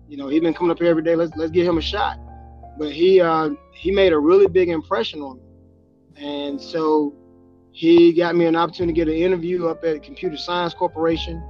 You 0.08 0.16
know, 0.16 0.28
he's 0.28 0.40
been 0.40 0.54
coming 0.54 0.70
up 0.70 0.78
here 0.78 0.88
every 0.88 1.02
day. 1.02 1.16
Let's 1.16 1.32
let's 1.36 1.50
give 1.50 1.66
him 1.66 1.78
a 1.78 1.82
shot." 1.82 2.18
But 2.78 2.92
he 2.92 3.20
uh, 3.20 3.50
he 3.72 3.90
made 3.90 4.12
a 4.12 4.18
really 4.18 4.46
big 4.46 4.68
impression 4.68 5.20
on 5.20 5.38
me, 5.38 6.24
and 6.24 6.60
so 6.60 7.14
he 7.72 8.12
got 8.12 8.36
me 8.36 8.46
an 8.46 8.56
opportunity 8.56 8.92
to 8.92 9.04
get 9.04 9.12
an 9.12 9.20
interview 9.20 9.66
up 9.66 9.84
at 9.84 10.02
Computer 10.02 10.36
Science 10.36 10.74
Corporation 10.74 11.42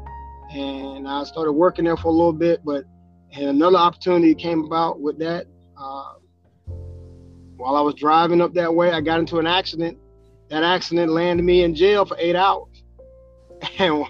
and 0.54 1.08
I 1.08 1.24
started 1.24 1.52
working 1.52 1.84
there 1.84 1.96
for 1.96 2.08
a 2.08 2.12
little 2.12 2.32
bit. 2.32 2.64
But 2.64 2.84
and 3.32 3.46
another 3.46 3.76
opportunity 3.76 4.34
came 4.34 4.64
about 4.64 5.00
with 5.00 5.18
that. 5.18 5.46
Uh, 5.76 6.14
while 7.64 7.76
I 7.76 7.80
was 7.80 7.94
driving 7.94 8.42
up 8.42 8.52
that 8.54 8.74
way, 8.74 8.92
I 8.92 9.00
got 9.00 9.20
into 9.20 9.38
an 9.38 9.46
accident. 9.46 9.96
That 10.50 10.62
accident 10.62 11.10
landed 11.10 11.44
me 11.44 11.62
in 11.62 11.74
jail 11.74 12.04
for 12.04 12.14
eight 12.20 12.36
hours, 12.36 12.82
and 13.78 14.04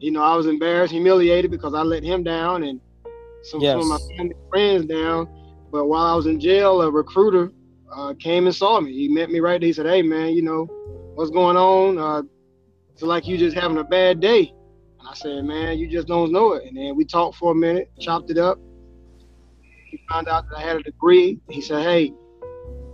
you 0.00 0.10
know 0.10 0.22
I 0.22 0.34
was 0.34 0.46
embarrassed, 0.46 0.90
humiliated 0.90 1.50
because 1.50 1.74
I 1.74 1.82
let 1.82 2.02
him 2.02 2.22
down 2.22 2.62
and 2.62 2.80
some, 3.42 3.60
yes. 3.60 3.72
some 3.72 3.92
of 3.92 4.00
my 4.18 4.30
friends 4.48 4.86
down. 4.86 5.28
But 5.70 5.84
while 5.84 6.06
I 6.06 6.14
was 6.14 6.24
in 6.24 6.40
jail, 6.40 6.80
a 6.80 6.90
recruiter 6.90 7.52
uh, 7.94 8.14
came 8.18 8.46
and 8.46 8.56
saw 8.56 8.80
me. 8.80 8.94
He 8.94 9.08
met 9.08 9.30
me 9.30 9.40
right 9.40 9.60
there. 9.60 9.66
He 9.66 9.74
said, 9.74 9.84
"Hey, 9.84 10.00
man, 10.00 10.32
you 10.32 10.40
know 10.40 10.64
what's 11.14 11.30
going 11.30 11.58
on? 11.58 11.98
Uh, 11.98 12.22
it's 12.94 13.02
like 13.02 13.26
you 13.26 13.36
just 13.36 13.54
having 13.54 13.76
a 13.76 13.84
bad 13.84 14.18
day." 14.18 14.50
And 14.98 15.08
I 15.10 15.12
said, 15.12 15.44
man, 15.44 15.76
you 15.78 15.90
just 15.90 16.08
don't 16.08 16.32
know 16.32 16.54
it. 16.54 16.64
And 16.64 16.74
then 16.74 16.96
we 16.96 17.04
talked 17.04 17.36
for 17.36 17.52
a 17.52 17.54
minute, 17.54 17.90
chopped 18.00 18.30
it 18.30 18.38
up. 18.38 18.58
He 19.90 20.00
found 20.08 20.26
out 20.26 20.48
that 20.48 20.56
I 20.56 20.62
had 20.62 20.76
a 20.76 20.82
degree. 20.82 21.38
He 21.50 21.60
said, 21.60 21.82
hey, 21.82 22.14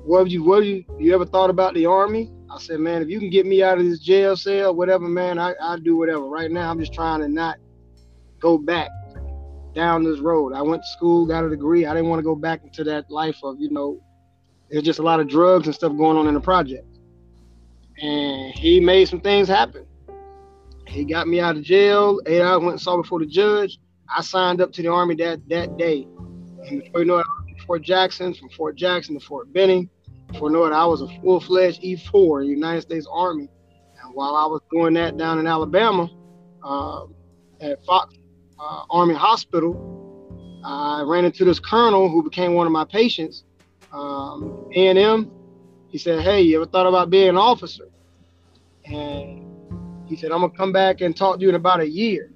what 0.04 0.21
have 0.21 0.28
you, 0.28 0.42
what 0.42 0.64
you, 0.64 0.85
you 0.99 1.14
ever 1.14 1.26
thought 1.26 1.50
about 1.50 1.75
the 1.75 1.87
army? 1.87 2.30
I 2.50 2.59
said, 2.59 2.80
man, 2.80 3.02
if 3.02 3.09
you 3.09 3.19
can 3.19 3.30
get 3.30 3.47
me 3.47 3.62
out 3.62 3.78
of 3.78 3.85
this 3.85 4.00
jail 4.00 4.37
cell, 4.37 4.75
whatever, 4.75 5.07
man, 5.07 5.38
I, 5.38 5.54
I 5.62 5.78
do 5.78 5.97
whatever. 5.97 6.25
Right 6.25 6.50
now, 6.50 6.71
I'm 6.71 6.80
just 6.80 6.92
trying 6.92 7.21
to 7.21 7.28
not 7.28 7.59
go 8.40 8.59
back 8.59 8.88
down 9.75 10.02
this 10.02 10.19
road. 10.19 10.52
I 10.52 10.62
went 10.62 10.83
to 10.83 10.88
school, 10.88 11.26
got 11.26 11.45
a 11.45 11.49
degree. 11.49 11.87
I 11.87 11.95
didn't 11.95 12.09
want 12.09 12.19
to 12.19 12.25
go 12.25 12.35
back 12.35 12.64
into 12.64 12.83
that 12.85 13.11
life 13.11 13.37
of, 13.45 13.61
you 13.61 13.71
know, 13.71 14.02
there's 14.71 14.83
just 14.83 14.99
a 14.99 15.02
lot 15.02 15.21
of 15.21 15.28
drugs 15.28 15.66
and 15.66 15.75
stuff 15.75 15.97
going 15.97 16.16
on 16.16 16.26
in 16.26 16.35
the 16.35 16.40
project. 16.40 16.87
And 18.00 18.52
he 18.54 18.80
made 18.80 19.09
some 19.09 19.21
things 19.21 19.47
happen. 19.47 19.87
He 20.87 21.04
got 21.04 21.28
me 21.28 21.40
out 21.40 21.57
of 21.57 21.62
jail. 21.62 22.21
Eight 22.26 22.40
hours 22.40 22.61
went 22.61 22.73
and 22.73 22.80
saw 22.80 22.97
before 22.97 23.21
the 23.21 23.26
judge. 23.26 23.78
I 24.14 24.23
signed 24.23 24.61
up 24.61 24.73
to 24.73 24.83
the 24.83 24.88
army 24.88 25.14
that 25.16 25.49
that 25.49 25.76
day. 25.76 26.07
And 26.66 26.83
before 26.83 27.00
you 27.00 27.07
know 27.07 27.19
it, 27.19 27.26
Fort 27.71 27.83
Jackson, 27.83 28.35
from 28.35 28.49
Fort 28.49 28.75
Jackson 28.75 29.17
to 29.17 29.25
Fort 29.25 29.53
Benning. 29.53 29.89
for 30.37 30.50
it, 30.50 30.73
I 30.73 30.85
was 30.85 31.03
a 31.03 31.21
full-fledged 31.21 31.81
E4 31.83 32.41
in 32.41 32.49
the 32.49 32.53
United 32.53 32.81
States 32.81 33.07
Army. 33.09 33.49
And 34.03 34.12
while 34.12 34.35
I 34.35 34.45
was 34.45 34.61
doing 34.73 34.93
that 34.95 35.17
down 35.17 35.39
in 35.39 35.47
Alabama, 35.47 36.11
uh, 36.65 37.05
at 37.61 37.81
Fox 37.85 38.17
uh, 38.59 38.83
Army 38.91 39.15
Hospital, 39.15 40.61
I 40.65 41.03
ran 41.03 41.25
into 41.25 41.45
this 41.45 41.61
colonel 41.61 42.09
who 42.09 42.25
became 42.25 42.55
one 42.55 42.67
of 42.67 42.73
my 42.73 42.85
patients, 42.85 43.45
um, 43.93 44.69
A&M. 44.75 45.31
He 45.91 45.99
said, 45.99 46.23
"Hey, 46.23 46.43
you 46.43 46.57
ever 46.57 46.67
thought 46.67 46.89
about 46.89 47.09
being 47.09 47.29
an 47.29 47.37
officer?" 47.37 47.89
And 48.85 49.47
he 50.09 50.17
said, 50.17 50.33
"I'm 50.33 50.41
gonna 50.41 50.53
come 50.55 50.73
back 50.73 51.03
and 51.03 51.17
talk 51.17 51.37
to 51.37 51.43
you 51.43 51.50
in 51.50 51.55
about 51.55 51.79
a 51.79 51.89
year." 51.89 52.33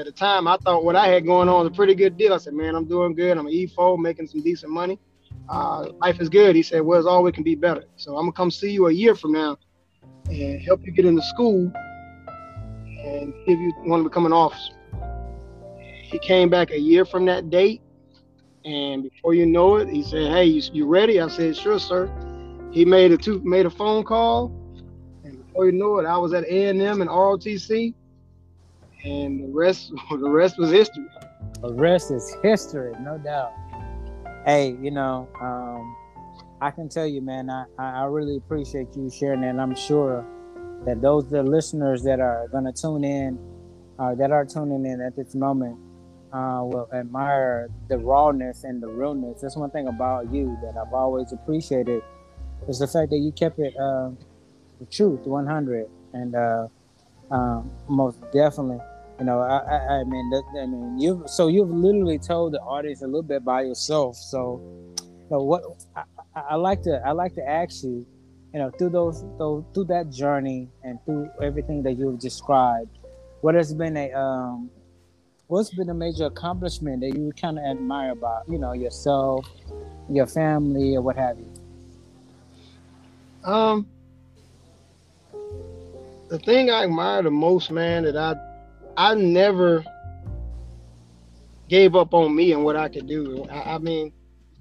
At 0.00 0.06
the 0.06 0.12
time, 0.12 0.48
I 0.48 0.56
thought 0.56 0.82
what 0.82 0.96
I 0.96 1.08
had 1.08 1.26
going 1.26 1.50
on 1.50 1.58
was 1.62 1.66
a 1.70 1.76
pretty 1.76 1.94
good 1.94 2.16
deal. 2.16 2.32
I 2.32 2.38
said, 2.38 2.54
"Man, 2.54 2.74
I'm 2.74 2.86
doing 2.86 3.14
good. 3.14 3.36
I'm 3.36 3.46
an 3.46 3.52
E4, 3.52 3.98
making 3.98 4.28
some 4.28 4.40
decent 4.40 4.72
money. 4.72 4.98
Uh, 5.46 5.90
life 6.00 6.22
is 6.22 6.30
good." 6.30 6.56
He 6.56 6.62
said, 6.62 6.80
"Well, 6.80 6.98
it's 6.98 7.06
always 7.06 7.34
can 7.34 7.44
be 7.44 7.54
better. 7.54 7.84
So 7.96 8.16
I'm 8.16 8.22
gonna 8.22 8.32
come 8.32 8.50
see 8.50 8.70
you 8.70 8.86
a 8.86 8.92
year 8.92 9.14
from 9.14 9.32
now 9.32 9.58
and 10.30 10.58
help 10.62 10.80
you 10.86 10.92
get 10.92 11.04
into 11.04 11.20
school 11.20 11.70
and 13.04 13.34
if 13.46 13.58
you 13.58 13.74
want 13.84 14.00
to 14.02 14.08
become 14.08 14.24
an 14.24 14.32
officer." 14.32 14.72
He 16.02 16.18
came 16.20 16.48
back 16.48 16.70
a 16.70 16.80
year 16.80 17.04
from 17.04 17.26
that 17.26 17.50
date, 17.50 17.82
and 18.64 19.02
before 19.02 19.34
you 19.34 19.44
know 19.44 19.76
it, 19.76 19.90
he 19.90 20.02
said, 20.02 20.32
"Hey, 20.32 20.46
you, 20.46 20.62
you 20.72 20.86
ready?" 20.86 21.20
I 21.20 21.28
said, 21.28 21.54
"Sure, 21.54 21.78
sir." 21.78 22.10
He 22.72 22.86
made 22.86 23.12
a 23.12 23.18
two 23.18 23.42
made 23.44 23.66
a 23.66 23.70
phone 23.70 24.04
call, 24.04 24.50
and 25.24 25.46
before 25.46 25.66
you 25.66 25.72
know 25.72 25.98
it, 25.98 26.06
I 26.06 26.16
was 26.16 26.32
at 26.32 26.44
A 26.44 26.68
and 26.68 26.80
M 26.80 27.02
and 27.02 27.10
ROTC, 27.10 27.92
and 29.04 29.44
the 29.44 29.48
rest 29.48 29.92
the 30.10 30.30
rest 30.30 30.58
was 30.58 30.70
history. 30.70 31.06
The 31.62 31.74
rest 31.74 32.10
is 32.10 32.36
history, 32.42 32.94
no 33.00 33.18
doubt. 33.18 33.52
Hey, 34.46 34.76
you 34.80 34.90
know, 34.90 35.28
um, 35.40 35.96
I 36.60 36.70
can 36.70 36.88
tell 36.88 37.06
you, 37.06 37.20
man, 37.20 37.50
I, 37.50 37.64
I 37.78 38.04
really 38.04 38.36
appreciate 38.36 38.88
you 38.96 39.10
sharing 39.10 39.42
that. 39.42 39.50
And 39.50 39.60
I'm 39.60 39.74
sure 39.74 40.24
that 40.86 41.02
those 41.02 41.28
the 41.28 41.42
listeners 41.42 42.02
that 42.04 42.20
are 42.20 42.48
going 42.48 42.64
to 42.64 42.72
tune 42.72 43.04
in, 43.04 43.38
uh, 43.98 44.14
that 44.14 44.30
are 44.30 44.44
tuning 44.44 44.86
in 44.86 45.00
at 45.00 45.16
this 45.16 45.34
moment, 45.34 45.78
uh, 46.32 46.60
will 46.62 46.88
admire 46.94 47.68
the 47.88 47.98
rawness 47.98 48.64
and 48.64 48.82
the 48.82 48.88
realness. 48.88 49.40
That's 49.42 49.56
one 49.56 49.70
thing 49.70 49.88
about 49.88 50.32
you 50.32 50.56
that 50.62 50.76
I've 50.80 50.94
always 50.94 51.32
appreciated 51.32 52.02
is 52.68 52.78
the 52.78 52.86
fact 52.86 53.10
that 53.10 53.18
you 53.18 53.32
kept 53.32 53.58
it 53.58 53.74
uh, 53.76 54.10
the 54.78 54.86
truth, 54.90 55.20
100, 55.26 55.88
and 56.12 56.34
uh, 56.34 56.68
um, 57.30 57.70
most 57.88 58.18
definitely. 58.32 58.80
You 59.20 59.26
know, 59.26 59.40
I, 59.40 59.98
I, 60.00 60.04
mean, 60.04 60.32
I 60.34 60.64
mean, 60.64 60.98
you. 60.98 61.22
So 61.26 61.48
you've 61.48 61.68
literally 61.68 62.18
told 62.18 62.54
the 62.54 62.60
audience 62.60 63.02
a 63.02 63.06
little 63.06 63.22
bit 63.22 63.44
by 63.44 63.62
yourself. 63.62 64.16
So, 64.16 64.62
you 64.98 65.26
know, 65.30 65.42
what 65.42 65.62
I, 65.94 66.04
I 66.34 66.54
like 66.54 66.80
to, 66.84 67.02
I 67.04 67.12
like 67.12 67.34
to 67.34 67.46
ask 67.46 67.84
you, 67.84 68.06
you 68.54 68.58
know, 68.58 68.70
through 68.70 68.88
those, 68.88 69.22
those, 69.36 69.62
through 69.74 69.84
that 69.84 70.10
journey 70.10 70.70
and 70.82 70.98
through 71.04 71.28
everything 71.42 71.82
that 71.82 71.98
you've 71.98 72.18
described, 72.18 72.98
what 73.42 73.54
has 73.54 73.74
been 73.74 73.98
a, 73.98 74.10
um, 74.12 74.70
what's 75.48 75.68
been 75.68 75.90
a 75.90 75.94
major 75.94 76.24
accomplishment 76.24 77.00
that 77.00 77.14
you 77.14 77.30
kind 77.38 77.58
of 77.58 77.64
admire 77.64 78.12
about 78.12 78.48
you 78.48 78.56
know 78.56 78.72
yourself 78.72 79.44
your 80.08 80.24
family 80.24 80.94
or 80.94 81.02
what 81.02 81.16
have 81.16 81.36
you 81.40 81.52
um 83.50 83.84
the 86.28 86.38
thing 86.38 86.70
i 86.70 86.84
admire 86.84 87.24
the 87.24 87.30
most 87.32 87.72
man 87.72 88.04
that 88.04 88.16
i 88.16 88.32
i 89.00 89.14
never 89.14 89.84
gave 91.68 91.94
up 91.96 92.14
on 92.14 92.34
me 92.34 92.52
and 92.52 92.64
what 92.64 92.76
i 92.76 92.88
could 92.88 93.06
do 93.06 93.44
i, 93.50 93.74
I 93.74 93.78
mean 93.78 94.12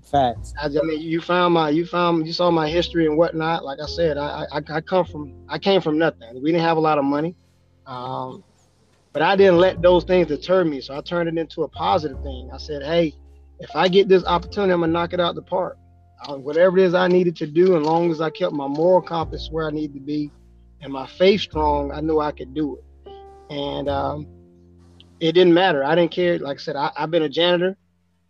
facts 0.03 0.53
I, 0.59 0.65
I, 0.65 0.81
mean 0.83 1.01
you 1.01 1.21
found 1.21 1.53
my 1.53 1.69
you 1.69 1.85
found 1.85 2.25
you 2.25 2.33
saw 2.33 2.49
my 2.49 2.69
history 2.69 3.05
and 3.05 3.17
whatnot 3.17 3.63
like 3.63 3.79
i 3.79 3.85
said 3.85 4.17
I, 4.17 4.45
I 4.51 4.61
i 4.73 4.81
come 4.81 5.05
from 5.05 5.33
i 5.47 5.59
came 5.59 5.81
from 5.81 5.97
nothing 5.97 6.33
we 6.41 6.51
didn't 6.51 6.65
have 6.65 6.77
a 6.77 6.81
lot 6.81 6.97
of 6.97 7.05
money 7.05 7.35
um 7.85 8.43
but 9.11 9.21
I 9.21 9.35
didn't 9.35 9.57
let 9.57 9.81
those 9.81 10.03
things 10.03 10.27
deter 10.27 10.63
me. 10.63 10.81
So 10.81 10.95
I 10.95 11.01
turned 11.01 11.29
it 11.29 11.37
into 11.37 11.63
a 11.63 11.67
positive 11.67 12.21
thing. 12.23 12.49
I 12.53 12.57
said, 12.57 12.83
hey, 12.83 13.13
if 13.59 13.75
I 13.75 13.87
get 13.87 14.07
this 14.07 14.23
opportunity, 14.25 14.73
I'm 14.73 14.81
gonna 14.81 14.91
knock 14.91 15.13
it 15.13 15.19
out 15.19 15.35
the 15.35 15.41
park. 15.41 15.77
I, 16.21 16.33
whatever 16.33 16.77
it 16.77 16.83
is 16.83 16.93
I 16.93 17.07
needed 17.07 17.35
to 17.37 17.47
do, 17.47 17.77
as 17.77 17.83
long 17.83 18.11
as 18.11 18.21
I 18.21 18.29
kept 18.29 18.53
my 18.53 18.67
moral 18.67 19.01
compass 19.01 19.49
where 19.51 19.67
I 19.67 19.71
need 19.71 19.93
to 19.93 19.99
be 19.99 20.31
and 20.81 20.93
my 20.93 21.07
faith 21.07 21.41
strong, 21.41 21.91
I 21.91 22.01
knew 22.01 22.19
I 22.19 22.31
could 22.31 22.53
do 22.53 22.77
it. 22.77 22.83
And 23.49 23.89
um, 23.89 24.27
it 25.19 25.33
didn't 25.33 25.53
matter. 25.53 25.83
I 25.83 25.95
didn't 25.95 26.11
care. 26.11 26.39
Like 26.39 26.57
I 26.57 26.61
said, 26.61 26.75
I, 26.75 26.91
I've 26.97 27.11
been 27.11 27.23
a 27.23 27.29
janitor. 27.29 27.75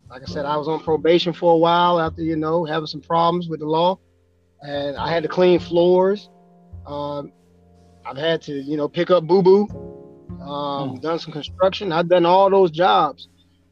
Like 0.09 0.23
I 0.23 0.25
said, 0.25 0.45
I 0.45 0.57
was 0.57 0.67
on 0.67 0.79
probation 0.79 1.33
for 1.33 1.53
a 1.53 1.57
while 1.57 1.99
after, 1.99 2.23
you 2.23 2.35
know, 2.35 2.65
having 2.65 2.87
some 2.87 3.01
problems 3.01 3.47
with 3.47 3.59
the 3.59 3.67
law. 3.67 3.99
And 4.61 4.97
I 4.97 5.11
had 5.11 5.23
to 5.23 5.29
clean 5.29 5.59
floors. 5.59 6.29
Um, 6.87 7.31
I've 8.05 8.17
had 8.17 8.41
to, 8.43 8.53
you 8.53 8.75
know, 8.75 8.87
pick 8.87 9.11
up 9.11 9.27
boo 9.27 9.43
boo 9.43 9.67
um, 10.41 10.97
mm. 10.97 11.01
done 11.01 11.19
some 11.19 11.31
construction. 11.33 11.91
I've 11.91 12.09
done 12.09 12.25
all 12.25 12.49
those 12.49 12.71
jobs, 12.71 13.27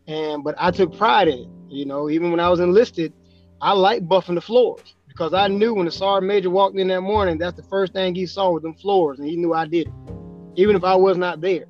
and 0.08 0.44
but 0.44 0.56
I 0.58 0.72
took 0.72 0.96
pride 0.98 1.28
in 1.28 1.40
it. 1.40 1.48
You 1.70 1.86
know, 1.86 2.10
even 2.10 2.32
when 2.32 2.40
I 2.40 2.50
was 2.50 2.60
enlisted, 2.60 3.14
I 3.62 3.74
liked 3.74 4.08
buffing 4.08 4.36
the 4.36 4.42
floors 4.42 4.96
because 5.08 5.34
I 5.34 5.48
knew 5.48 5.74
when 5.74 5.86
the 5.86 5.92
sergeant 5.92 6.28
major 6.28 6.50
walked 6.50 6.78
in 6.78 6.88
that 6.90 7.02
morning, 7.02 7.38
that's 7.38 7.58
the 7.58 7.64
first 7.64 7.94
thing 7.94 8.16
he 8.16 8.26
saw 8.26 8.52
was 8.52 8.64
them 8.64 8.74
floors, 8.76 9.20
and 9.20 9.28
he 9.28 9.36
knew 9.36 9.54
I 9.54 9.66
did 9.66 9.88
it, 9.88 9.94
even 10.58 10.76
if 10.76 10.84
I 10.84 10.96
was 10.96 11.18
not 11.18 11.40
there. 11.40 11.66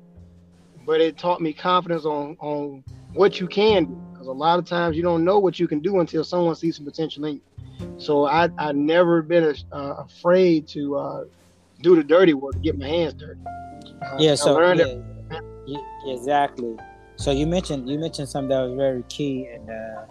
But 0.84 1.00
it 1.00 1.16
taught 1.18 1.40
me 1.40 1.52
confidence 1.52 2.04
on 2.04 2.36
on 2.40 2.82
what 3.14 3.38
you 3.40 3.46
can 3.46 3.84
do, 3.84 4.00
because 4.12 4.26
a 4.26 4.32
lot 4.32 4.58
of 4.58 4.64
times 4.64 4.96
you 4.96 5.02
don't 5.02 5.24
know 5.24 5.38
what 5.38 5.60
you 5.60 5.68
can 5.68 5.80
do 5.80 6.00
until 6.00 6.24
someone 6.24 6.54
sees 6.56 6.76
some 6.76 6.84
potential 6.84 7.24
in 7.26 7.36
you. 7.36 7.42
So 7.98 8.26
I 8.26 8.48
I 8.58 8.72
never 8.72 9.22
been 9.22 9.54
uh, 9.72 9.94
afraid 9.98 10.66
to 10.68 10.96
uh, 10.96 11.24
do 11.82 11.94
the 11.94 12.02
dirty 12.02 12.34
work, 12.34 12.54
to 12.54 12.60
get 12.60 12.78
my 12.78 12.88
hands 12.88 13.14
dirty. 13.14 13.40
Uh, 14.02 14.16
yeah, 14.18 14.34
so 14.34 14.58
yeah, 14.72 14.84
yeah, 15.66 15.78
exactly. 16.06 16.76
So 17.16 17.32
you 17.32 17.46
mentioned 17.46 17.88
you 17.88 17.98
mentioned 17.98 18.28
something 18.28 18.48
that 18.48 18.62
was 18.62 18.74
very 18.76 19.02
key, 19.08 19.48
and 19.52 19.68
uh, 19.68 20.04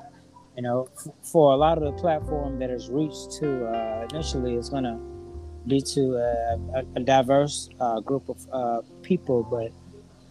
you 0.56 0.64
know, 0.64 0.90
f- 0.98 1.14
for 1.24 1.54
a 1.54 1.56
lot 1.56 1.78
of 1.78 1.84
the 1.84 1.94
platform 1.94 2.60
that 2.60 2.70
is 2.70 2.90
reached 2.90 3.32
to 3.40 3.66
uh, 3.66 4.08
initially, 4.12 4.56
it's 4.56 4.70
gonna 4.70 5.00
be 5.68 5.82
to 5.82 6.16
a, 6.16 6.84
a, 6.96 7.00
diverse 7.00 7.70
uh, 7.80 8.00
group 8.00 8.30
of 8.30 8.38
uh, 8.52 8.82
people, 9.02 9.44
but 9.44 9.72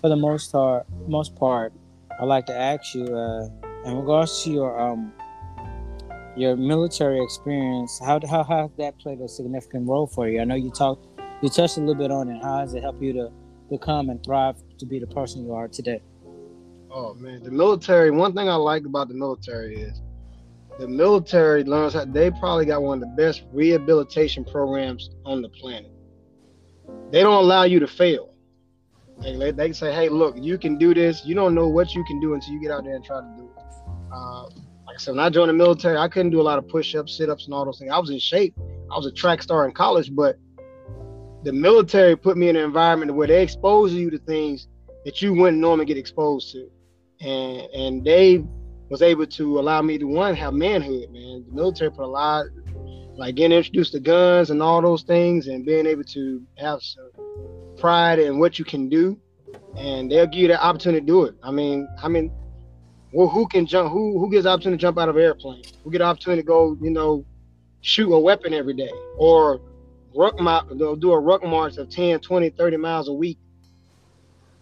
for 0.00 0.08
the 0.08 0.16
most 0.16 0.52
part, 0.52 0.86
most 1.06 1.36
part, 1.36 1.72
I'd 2.20 2.24
like 2.24 2.46
to 2.46 2.56
ask 2.56 2.94
you 2.94 3.04
uh, 3.04 3.48
in 3.84 3.96
regards 3.96 4.42
to 4.44 4.50
your 4.50 4.80
um, 4.80 5.12
your 6.36 6.56
military 6.56 7.22
experience. 7.22 8.00
How 8.04 8.20
how 8.26 8.44
has 8.44 8.70
that 8.78 8.98
played 8.98 9.20
a 9.20 9.28
significant 9.28 9.88
role 9.88 10.06
for 10.06 10.28
you? 10.28 10.40
I 10.40 10.44
know 10.44 10.54
you 10.54 10.70
talked, 10.70 11.06
you 11.42 11.48
touched 11.48 11.76
a 11.76 11.80
little 11.80 11.94
bit 11.94 12.10
on 12.10 12.28
it. 12.28 12.42
How 12.42 12.60
has 12.60 12.74
it 12.74 12.82
helped 12.82 13.02
you 13.02 13.12
to 13.14 13.30
become 13.70 14.10
and 14.10 14.22
thrive 14.24 14.56
to 14.78 14.86
be 14.86 14.98
the 14.98 15.06
person 15.06 15.44
you 15.44 15.52
are 15.52 15.68
today? 15.68 16.00
Oh 16.90 17.14
man, 17.14 17.42
the 17.42 17.50
military. 17.50 18.10
One 18.10 18.32
thing 18.32 18.48
I 18.48 18.54
like 18.54 18.86
about 18.86 19.08
the 19.08 19.14
military 19.14 19.76
is 19.76 20.00
the 20.78 20.86
military 20.86 21.64
learns 21.64 21.94
how 21.94 22.04
they 22.04 22.30
probably 22.30 22.66
got 22.66 22.82
one 22.82 23.02
of 23.02 23.08
the 23.08 23.14
best 23.16 23.44
rehabilitation 23.52 24.44
programs 24.44 25.10
on 25.24 25.42
the 25.42 25.48
planet. 25.48 25.90
They 27.10 27.22
don't 27.22 27.42
allow 27.42 27.64
you 27.64 27.80
to 27.80 27.86
fail. 27.86 28.34
They, 29.22 29.50
they 29.50 29.72
say, 29.72 29.94
hey, 29.94 30.08
look, 30.08 30.36
you 30.38 30.58
can 30.58 30.76
do 30.76 30.92
this. 30.92 31.24
You 31.24 31.34
don't 31.34 31.54
know 31.54 31.68
what 31.68 31.94
you 31.94 32.04
can 32.04 32.20
do 32.20 32.34
until 32.34 32.52
you 32.52 32.60
get 32.60 32.70
out 32.70 32.84
there 32.84 32.94
and 32.94 33.04
try 33.04 33.20
to 33.20 33.34
do 33.36 33.44
it. 33.44 33.64
Uh, 34.12 34.42
like 34.86 34.96
I 34.96 34.98
said, 34.98 35.12
when 35.12 35.20
I 35.20 35.30
joined 35.30 35.48
the 35.48 35.54
military, 35.54 35.96
I 35.96 36.08
couldn't 36.08 36.30
do 36.30 36.40
a 36.40 36.42
lot 36.42 36.58
of 36.58 36.68
push-ups, 36.68 37.16
sit-ups, 37.16 37.46
and 37.46 37.54
all 37.54 37.64
those 37.64 37.78
things. 37.78 37.90
I 37.90 37.98
was 37.98 38.10
in 38.10 38.18
shape. 38.18 38.54
I 38.90 38.96
was 38.96 39.06
a 39.06 39.12
track 39.12 39.42
star 39.42 39.66
in 39.66 39.72
college, 39.72 40.14
but 40.14 40.36
the 41.42 41.52
military 41.52 42.16
put 42.16 42.36
me 42.36 42.48
in 42.48 42.56
an 42.56 42.64
environment 42.64 43.14
where 43.14 43.26
they 43.26 43.42
expose 43.42 43.92
you 43.92 44.10
to 44.10 44.18
things 44.18 44.68
that 45.04 45.22
you 45.22 45.32
wouldn't 45.32 45.58
normally 45.58 45.86
get 45.86 45.96
exposed 45.96 46.52
to, 46.52 46.68
and 47.20 47.60
and 47.72 48.04
they 48.04 48.44
was 48.88 49.02
able 49.02 49.26
to 49.26 49.58
allow 49.58 49.82
me 49.82 49.98
to 49.98 50.04
one 50.04 50.34
have 50.34 50.54
manhood. 50.54 51.10
Man, 51.10 51.44
the 51.46 51.52
military 51.52 51.90
put 51.90 52.04
a 52.04 52.06
lot, 52.06 52.46
like 53.16 53.34
getting 53.34 53.56
introduced 53.56 53.92
to 53.92 54.00
guns 54.00 54.50
and 54.50 54.62
all 54.62 54.80
those 54.80 55.02
things, 55.02 55.48
and 55.48 55.64
being 55.64 55.86
able 55.86 56.04
to 56.04 56.42
have 56.58 56.82
some 56.82 57.10
pride 57.76 58.18
in 58.18 58.38
what 58.38 58.58
you 58.58 58.64
can 58.64 58.88
do, 58.88 59.18
and 59.76 60.10
they'll 60.10 60.26
give 60.26 60.42
you 60.42 60.48
the 60.48 60.62
opportunity 60.62 61.00
to 61.00 61.06
do 61.06 61.24
it. 61.24 61.34
I 61.42 61.50
mean, 61.50 61.88
I 62.02 62.08
mean, 62.08 62.32
well, 63.12 63.28
who 63.28 63.46
can 63.48 63.66
jump? 63.66 63.92
Who 63.92 64.18
who 64.18 64.30
gets 64.30 64.44
the 64.44 64.50
opportunity 64.50 64.78
to 64.78 64.82
jump 64.82 64.98
out 64.98 65.08
of 65.08 65.16
an 65.16 65.22
airplane? 65.22 65.62
Who 65.82 65.90
get 65.90 65.98
the 65.98 66.04
opportunity 66.04 66.42
to 66.42 66.46
go, 66.46 66.76
you 66.80 66.90
know, 66.90 67.24
shoot 67.80 68.12
a 68.12 68.18
weapon 68.18 68.54
every 68.54 68.74
day, 68.74 68.92
or 69.16 69.60
ruck 70.14 70.36
they'll 70.76 70.96
do 70.96 71.12
a 71.12 71.18
ruck 71.18 71.44
march 71.44 71.76
of 71.76 71.90
10, 71.90 72.20
20, 72.20 72.50
30 72.50 72.76
miles 72.78 73.08
a 73.08 73.12
week 73.12 73.38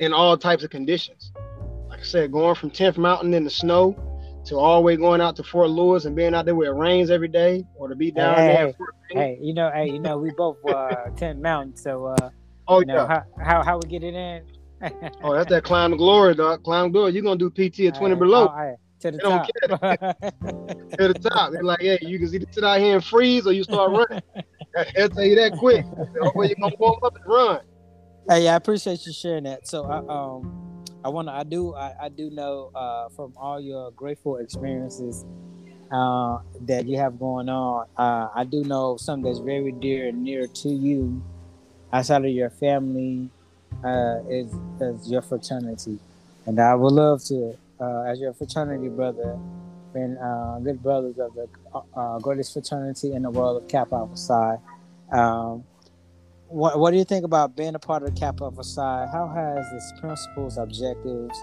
in 0.01 0.13
all 0.13 0.37
types 0.37 0.65
of 0.65 0.71
conditions. 0.71 1.33
Like 1.89 2.01
I 2.01 2.03
said, 2.03 2.33
going 2.33 2.55
from 2.57 2.71
10th 2.71 2.99
Mountain 2.99 3.35
in 3.35 3.45
the 3.45 3.51
snow 3.51 3.97
to 4.47 4.57
all 4.57 4.81
the 4.81 4.85
way 4.85 4.97
going 4.97 5.21
out 5.21 5.37
to 5.37 5.43
Fort 5.43 5.71
Lewis 5.71 6.05
and 6.05 6.15
being 6.15 6.35
out 6.35 6.45
there 6.45 6.55
where 6.55 6.73
it 6.73 6.77
rains 6.77 7.11
every 7.11 7.29
day 7.29 7.65
or 7.77 7.89
to 7.89 7.95
be 7.95 8.11
down 8.11 8.35
hey, 8.35 8.47
there. 8.47 8.67
Hey, 8.67 8.75
hey, 9.15 9.39
you 9.41 9.55
know, 9.55 9.71
hey, 9.75 9.87
you 9.87 9.99
know, 9.99 10.19
we 10.19 10.31
both 10.37 10.57
uh 10.69 11.11
10 11.17 11.41
Mountain, 11.41 11.77
so 11.77 12.07
uh 12.07 12.31
oh 12.69 12.81
you 12.81 12.87
know, 12.87 13.07
yeah. 13.09 13.23
how, 13.39 13.45
how 13.45 13.63
how 13.63 13.79
we 13.79 13.89
get 13.89 14.03
it 14.03 14.15
in. 14.15 14.43
oh, 15.23 15.35
that's 15.35 15.49
that 15.49 15.65
climb 15.65 15.97
glory, 15.97 16.35
dog. 16.35 16.63
Climb 16.63 16.93
glory. 16.93 17.13
You're 17.13 17.23
gonna 17.23 17.37
do 17.37 17.51
PT 17.51 17.81
at 17.81 17.95
20 17.95 18.17
below. 18.17 18.49
Oh, 18.49 18.77
to 19.01 19.11
the 19.11 19.19
top. 19.19 19.47
to 19.47 21.09
the 21.09 21.15
top. 21.15 21.53
They're 21.53 21.63
like, 21.63 21.81
hey, 21.81 21.99
you 22.03 22.19
can 22.19 22.35
either 22.35 22.47
sit 22.51 22.65
out 22.65 22.81
here 22.81 22.97
and 22.97 23.05
freeze 23.05 23.47
or 23.47 23.53
you 23.53 23.65
start 23.65 23.91
running. 23.91 24.23
I'll 24.99 25.09
tell 25.09 25.25
you 25.25 25.37
that 25.37 25.57
quick. 25.59 25.85
Or 26.35 26.45
you're 26.45 26.57
gonna 26.61 26.75
warm 26.79 27.01
up 27.03 27.17
and 27.17 27.25
run. 27.27 27.61
Hey, 28.29 28.49
I 28.49 28.57
appreciate 28.57 29.07
you 29.07 29.13
sharing 29.13 29.45
that. 29.45 29.69
So 29.69 29.87
I 29.87 30.01
um 30.09 30.51
I 31.05 31.11
wanna 31.11 31.33
I 31.33 31.45
do 31.45 31.75
I, 31.75 31.93
I 32.05 32.09
do 32.11 32.31
know 32.31 32.71
uh 32.75 33.09
from 33.11 33.35
all 33.37 33.61
your 33.61 33.93
grateful 33.93 34.39
experiences 34.39 35.25
uh 35.93 36.39
that 36.63 36.87
you 36.87 36.99
have 36.99 37.19
going 37.19 37.49
on, 37.49 37.87
uh 37.97 38.29
I 38.35 38.45
do 38.45 38.65
know 38.65 38.97
something 38.99 39.25
that's 39.31 39.41
very 39.41 39.73
dear 39.73 40.09
and 40.09 40.25
near 40.25 40.47
to 40.49 40.69
you 40.71 41.23
outside 41.93 42.25
of 42.25 42.31
your 42.33 42.51
family 42.51 43.31
uh 43.85 44.19
is 44.29 44.53
is 44.81 45.11
your 45.11 45.23
fraternity. 45.23 45.99
And 46.47 46.61
I 46.61 46.75
would 46.75 46.93
love 46.95 47.25
to 47.27 47.57
uh 47.81 48.03
as 48.03 48.21
your 48.21 48.35
fraternity 48.35 48.89
brother 48.89 49.39
been 49.93 50.19
uh, 50.19 50.59
good 50.61 50.83
brothers 50.83 51.19
of 51.19 51.35
the 51.35 51.49
uh, 51.97 52.19
greatest 52.21 52.53
fraternity 52.53 53.13
in 53.15 53.23
the 53.23 53.31
world 53.31 53.63
of 53.63 53.69
Kappa 53.69 53.97
Alpha 53.97 54.17
Psi. 54.17 54.57
Um, 55.13 55.65
what, 56.49 56.79
what 56.79 56.91
do 56.91 56.97
you 56.97 57.05
think 57.05 57.25
about 57.25 57.57
being 57.57 57.75
a 57.75 57.79
part 57.79 58.03
of 58.03 58.15
the 58.15 58.21
Kappa 58.21 58.45
Alpha 58.45 58.63
Psi? 58.63 59.07
How 59.13 59.29
has 59.29 59.67
its 59.73 60.01
principles, 60.01 60.59
objectives 60.59 61.39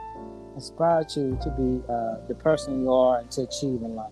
inspired 0.55 1.07
you 1.15 1.37
to 1.41 1.49
be 1.51 1.81
uh, 1.89 2.27
the 2.27 2.35
person 2.35 2.83
you 2.83 2.91
are 2.91 3.19
and 3.19 3.31
to 3.31 3.41
achieve 3.41 3.81
in 3.81 3.95
life? 3.95 4.11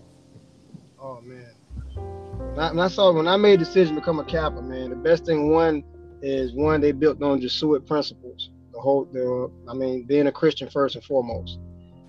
Oh 0.98 1.20
man, 1.22 1.50
when 1.94 2.58
I, 2.58 2.70
when 2.70 2.80
I 2.80 2.88
saw 2.88 3.12
when 3.12 3.28
I 3.28 3.36
made 3.36 3.60
the 3.60 3.64
decision 3.64 3.94
to 3.94 4.00
become 4.00 4.18
a 4.18 4.24
Kappa, 4.24 4.60
man, 4.60 4.90
the 4.90 4.96
best 4.96 5.24
thing 5.24 5.50
one 5.50 5.82
is 6.22 6.52
one 6.52 6.80
they 6.80 6.92
built 6.92 7.22
on 7.22 7.40
Jesuit 7.40 7.86
principles. 7.86 8.50
The 8.72 8.80
whole, 8.80 9.06
the 9.06 9.50
I 9.68 9.74
mean, 9.74 10.04
being 10.04 10.26
a 10.26 10.32
Christian 10.32 10.68
first 10.68 10.94
and 10.94 11.04
foremost, 11.04 11.58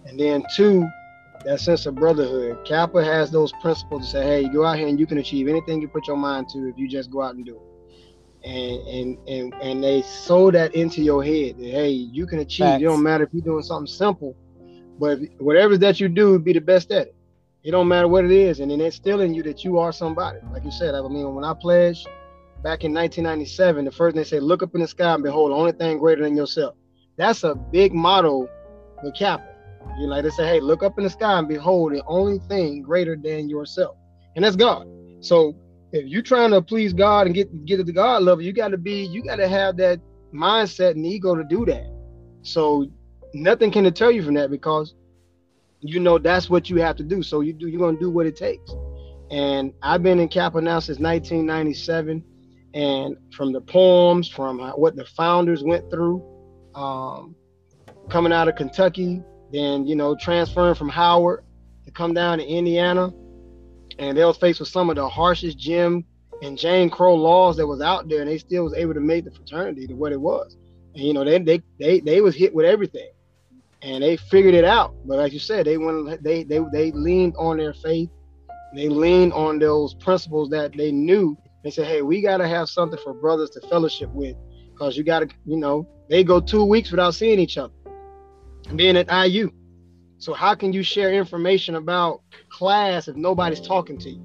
and 0.06 0.20
then 0.20 0.44
two, 0.56 0.88
that 1.46 1.60
sense 1.60 1.86
of 1.86 1.96
brotherhood. 1.96 2.66
Kappa 2.66 3.04
has 3.04 3.32
those 3.32 3.52
principles 3.62 4.06
to 4.06 4.12
say, 4.12 4.24
hey, 4.24 4.50
go 4.50 4.66
out 4.66 4.78
here 4.78 4.88
and 4.88 5.00
you 5.00 5.08
can 5.08 5.18
achieve 5.18 5.48
anything 5.48 5.82
you 5.82 5.88
put 5.88 6.08
your 6.08 6.18
mind 6.18 6.50
to 6.50 6.68
if 6.68 6.78
you 6.78 6.88
just 6.88 7.10
go 7.12 7.22
out 7.22 7.36
and 7.36 7.46
do 7.46 7.56
it. 7.56 7.71
And 8.44 8.88
and 8.88 9.30
and 9.30 9.54
and 9.62 9.84
they 9.84 10.02
sew 10.02 10.50
that 10.52 10.74
into 10.74 11.04
your 11.04 11.24
head 11.24 11.58
that 11.58 11.70
hey, 11.70 11.90
you 11.90 12.26
can 12.26 12.40
achieve. 12.40 12.66
Facts. 12.66 12.82
It 12.82 12.86
don't 12.86 13.04
matter 13.04 13.24
if 13.24 13.30
you're 13.34 13.44
doing 13.44 13.64
something 13.64 13.92
simple, 13.92 14.36
but 14.98 15.20
whatever 15.38 15.78
that 15.78 16.00
you 16.00 16.10
do, 16.10 16.40
be 16.40 16.54
the 16.54 16.62
best 16.62 16.92
at 16.92 17.08
it. 17.08 17.16
It 17.64 17.72
don't 17.72 17.88
matter 17.88 18.08
what 18.08 18.26
it 18.26 18.32
is, 18.32 18.60
and 18.60 18.72
then 18.72 18.82
it's 18.82 18.96
still 18.96 19.22
in 19.22 19.36
you 19.36 19.44
that 19.44 19.64
you 19.64 19.78
are 19.78 19.92
somebody. 19.92 20.40
Like 20.52 20.64
you 20.64 20.72
said, 20.72 20.96
I 20.96 21.02
mean, 21.08 21.36
when 21.36 21.44
I 21.44 21.54
pledged 21.54 22.08
back 22.64 22.84
in 22.84 22.94
1997, 22.94 23.86
the 23.86 23.92
first 23.92 24.14
thing 24.16 24.22
they 24.22 24.28
said, 24.28 24.42
look 24.42 24.64
up 24.64 24.74
in 24.74 24.82
the 24.82 24.88
sky 24.88 25.14
and 25.14 25.24
behold, 25.24 25.52
the 25.52 25.56
only 25.56 25.72
thing 25.72 26.00
greater 26.00 26.24
than 26.24 26.36
yourself. 26.36 26.76
That's 27.18 27.44
a 27.44 27.54
big 27.54 27.94
motto 27.94 28.50
with 29.04 29.16
Kappa. 29.16 29.48
You 30.00 30.08
like 30.08 30.24
they 30.24 30.30
say, 30.32 30.48
hey, 30.48 30.60
look 30.60 30.82
up 30.82 30.98
in 30.98 31.04
the 31.04 31.10
sky 31.10 31.38
and 31.38 31.48
behold 31.48 31.94
the 31.94 32.04
only 32.06 32.40
thing 32.40 32.82
greater 32.82 33.16
than 33.16 33.50
yourself, 33.50 33.96
and 34.36 34.44
that's 34.44 34.56
God. 34.56 34.88
So 35.20 35.56
if 35.92 36.08
you're 36.08 36.22
trying 36.22 36.52
to 36.52 36.62
please 36.62 36.94
God 36.94 37.28
and 37.28 37.36
get 37.36 37.66
get 37.66 37.78
to 37.78 37.84
the 37.84 37.92
God 37.92 38.24
level, 38.24 38.44
you 38.44 38.54
got 38.54 38.70
to 38.70 38.78
be, 38.78 39.04
you 39.04 39.24
got 39.24 39.38
to 39.38 39.48
have 39.48 39.78
that 39.78 40.00
mindset 40.34 40.92
and 40.92 41.06
ego 41.06 41.36
to 41.36 41.44
do 41.44 41.66
that. 41.66 41.92
So 42.44 42.88
nothing 43.34 43.72
can 43.72 43.84
deter 43.84 44.12
you 44.12 44.24
from 44.24 44.36
that 44.36 44.50
because 44.50 44.96
you 45.80 46.00
know 46.00 46.18
that's 46.18 46.50
what 46.50 46.70
you 46.70 46.78
have 46.78 46.96
to 46.98 47.04
do. 47.04 47.24
So 47.24 47.42
you 47.42 47.54
do, 47.54 47.68
you're 47.68 47.80
gonna 47.80 48.00
do 48.00 48.10
what 48.10 48.26
it 48.26 48.36
takes. 48.36 48.72
And 49.32 49.74
I've 49.82 50.04
been 50.04 50.20
in 50.20 50.28
Kappa 50.28 50.62
now 50.62 50.80
since 50.80 51.00
1997, 51.00 52.24
and 52.74 53.18
from 53.34 53.54
the 53.54 53.62
poems, 53.62 54.28
from 54.28 54.60
what 54.60 54.96
the 54.96 55.06
founders 55.06 55.64
went 55.64 55.90
through, 55.90 56.22
um, 56.76 57.36
coming 58.10 58.34
out 58.34 58.50
of 58.50 58.56
Kentucky, 58.56 59.24
then, 59.52 59.88
you 59.88 59.96
know, 59.96 60.16
transferring 60.16 60.76
from 60.76 60.90
Howard 60.90 61.44
to 61.86 61.92
come 61.92 62.14
down 62.14 62.40
to 62.40 62.46
Indiana. 62.46 63.14
And 64.02 64.18
they 64.18 64.26
was 64.26 64.38
faced 64.38 64.60
with 64.60 64.68
some 64.68 64.90
of 64.90 64.96
the 64.96 65.08
harshest 65.08 65.60
Jim 65.60 66.04
and 66.42 66.58
Jane 66.58 66.90
Crow 66.90 67.14
laws 67.14 67.56
that 67.58 67.68
was 67.68 67.82
out 67.82 68.10
there, 68.10 68.22
and 68.22 68.30
they 68.30 68.40
still 68.40 68.64
was 68.64 68.74
able 68.74 68.96
to 68.96 69.00
make 69.00 69.26
the 69.26 69.32
fraternity 69.32 69.86
to 69.86 69.94
what 69.94 70.12
it 70.12 70.20
was. 70.20 70.58
And 70.96 71.04
you 71.04 71.14
know, 71.14 71.24
they 71.24 71.38
they 71.38 71.62
they, 71.80 72.00
they 72.00 72.20
was 72.20 72.36
hit 72.36 72.54
with 72.54 72.66
everything. 72.66 73.12
And 73.84 74.04
they 74.04 74.18
figured 74.18 74.56
it 74.56 74.66
out. 74.66 74.94
But 75.06 75.18
like 75.18 75.34
you 75.34 75.40
said, 75.40 75.68
they 75.68 75.78
went 75.78 76.24
they 76.24 76.44
they 76.44 76.60
they 76.74 76.92
leaned 76.92 77.36
on 77.38 77.58
their 77.58 77.76
faith. 77.76 78.10
They 78.76 78.90
leaned 78.90 79.34
on 79.34 79.60
those 79.60 79.94
principles 79.94 80.50
that 80.50 80.76
they 80.76 80.92
knew. 80.92 81.38
They 81.64 81.70
said, 81.70 81.86
hey, 81.86 82.02
we 82.02 82.22
gotta 82.22 82.48
have 82.48 82.70
something 82.70 83.00
for 83.04 83.14
brothers 83.14 83.52
to 83.52 83.62
fellowship 83.68 84.10
with. 84.10 84.36
Because 84.72 84.98
you 84.98 85.04
gotta, 85.04 85.28
you 85.46 85.58
know, 85.58 85.88
they 86.10 86.24
go 86.24 86.40
two 86.40 86.66
weeks 86.66 86.90
without 86.90 87.14
seeing 87.14 87.40
each 87.40 87.58
other 87.58 87.74
being 88.76 88.98
at 88.98 89.12
IU. 89.12 89.52
So 90.22 90.34
how 90.34 90.54
can 90.54 90.72
you 90.72 90.84
share 90.84 91.12
information 91.12 91.74
about 91.74 92.22
class 92.50 93.08
if 93.08 93.16
nobody's 93.16 93.60
talking 93.60 93.98
to 93.98 94.12
you? 94.12 94.22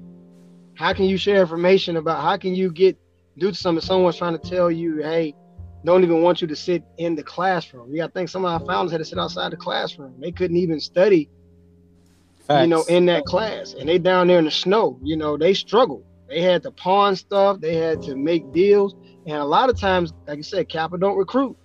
How 0.75 0.93
can 0.93 1.05
you 1.05 1.17
share 1.17 1.41
information 1.41 1.97
about 1.97 2.21
how 2.21 2.37
can 2.37 2.53
you 2.53 2.71
get 2.71 2.95
do 3.39 3.51
something 3.51 3.81
someone's 3.81 4.15
trying 4.15 4.37
to 4.37 4.49
tell 4.49 4.69
you, 4.69 4.97
hey, 4.97 5.33
don't 5.83 6.03
even 6.03 6.21
want 6.21 6.39
you 6.39 6.47
to 6.49 6.55
sit 6.55 6.83
in 6.99 7.15
the 7.15 7.23
classroom. 7.23 7.89
You 7.89 7.97
got 7.97 8.07
to 8.07 8.13
think 8.13 8.29
some 8.29 8.45
of 8.45 8.51
our 8.51 8.63
founders 8.67 8.91
had 8.91 8.99
to 8.99 9.05
sit 9.05 9.17
outside 9.17 9.51
the 9.51 9.57
classroom. 9.57 10.13
They 10.19 10.31
couldn't 10.31 10.57
even 10.57 10.79
study, 10.79 11.31
Facts. 12.45 12.61
you 12.61 12.67
know, 12.67 12.83
in 12.83 13.07
that 13.07 13.25
class. 13.25 13.73
And 13.73 13.89
they 13.89 13.97
down 13.97 14.27
there 14.27 14.37
in 14.37 14.45
the 14.45 14.51
snow, 14.51 14.99
you 15.01 15.17
know, 15.17 15.35
they 15.35 15.55
struggled. 15.55 16.05
They 16.29 16.41
had 16.41 16.61
to 16.61 16.71
pawn 16.71 17.15
stuff, 17.15 17.59
they 17.59 17.75
had 17.75 18.03
to 18.03 18.15
make 18.15 18.51
deals. 18.51 18.93
And 19.25 19.37
a 19.37 19.45
lot 19.45 19.71
of 19.71 19.79
times, 19.79 20.13
like 20.27 20.37
I 20.37 20.41
said, 20.41 20.69
Kappa 20.69 20.99
don't 20.99 21.17
recruit. 21.17 21.57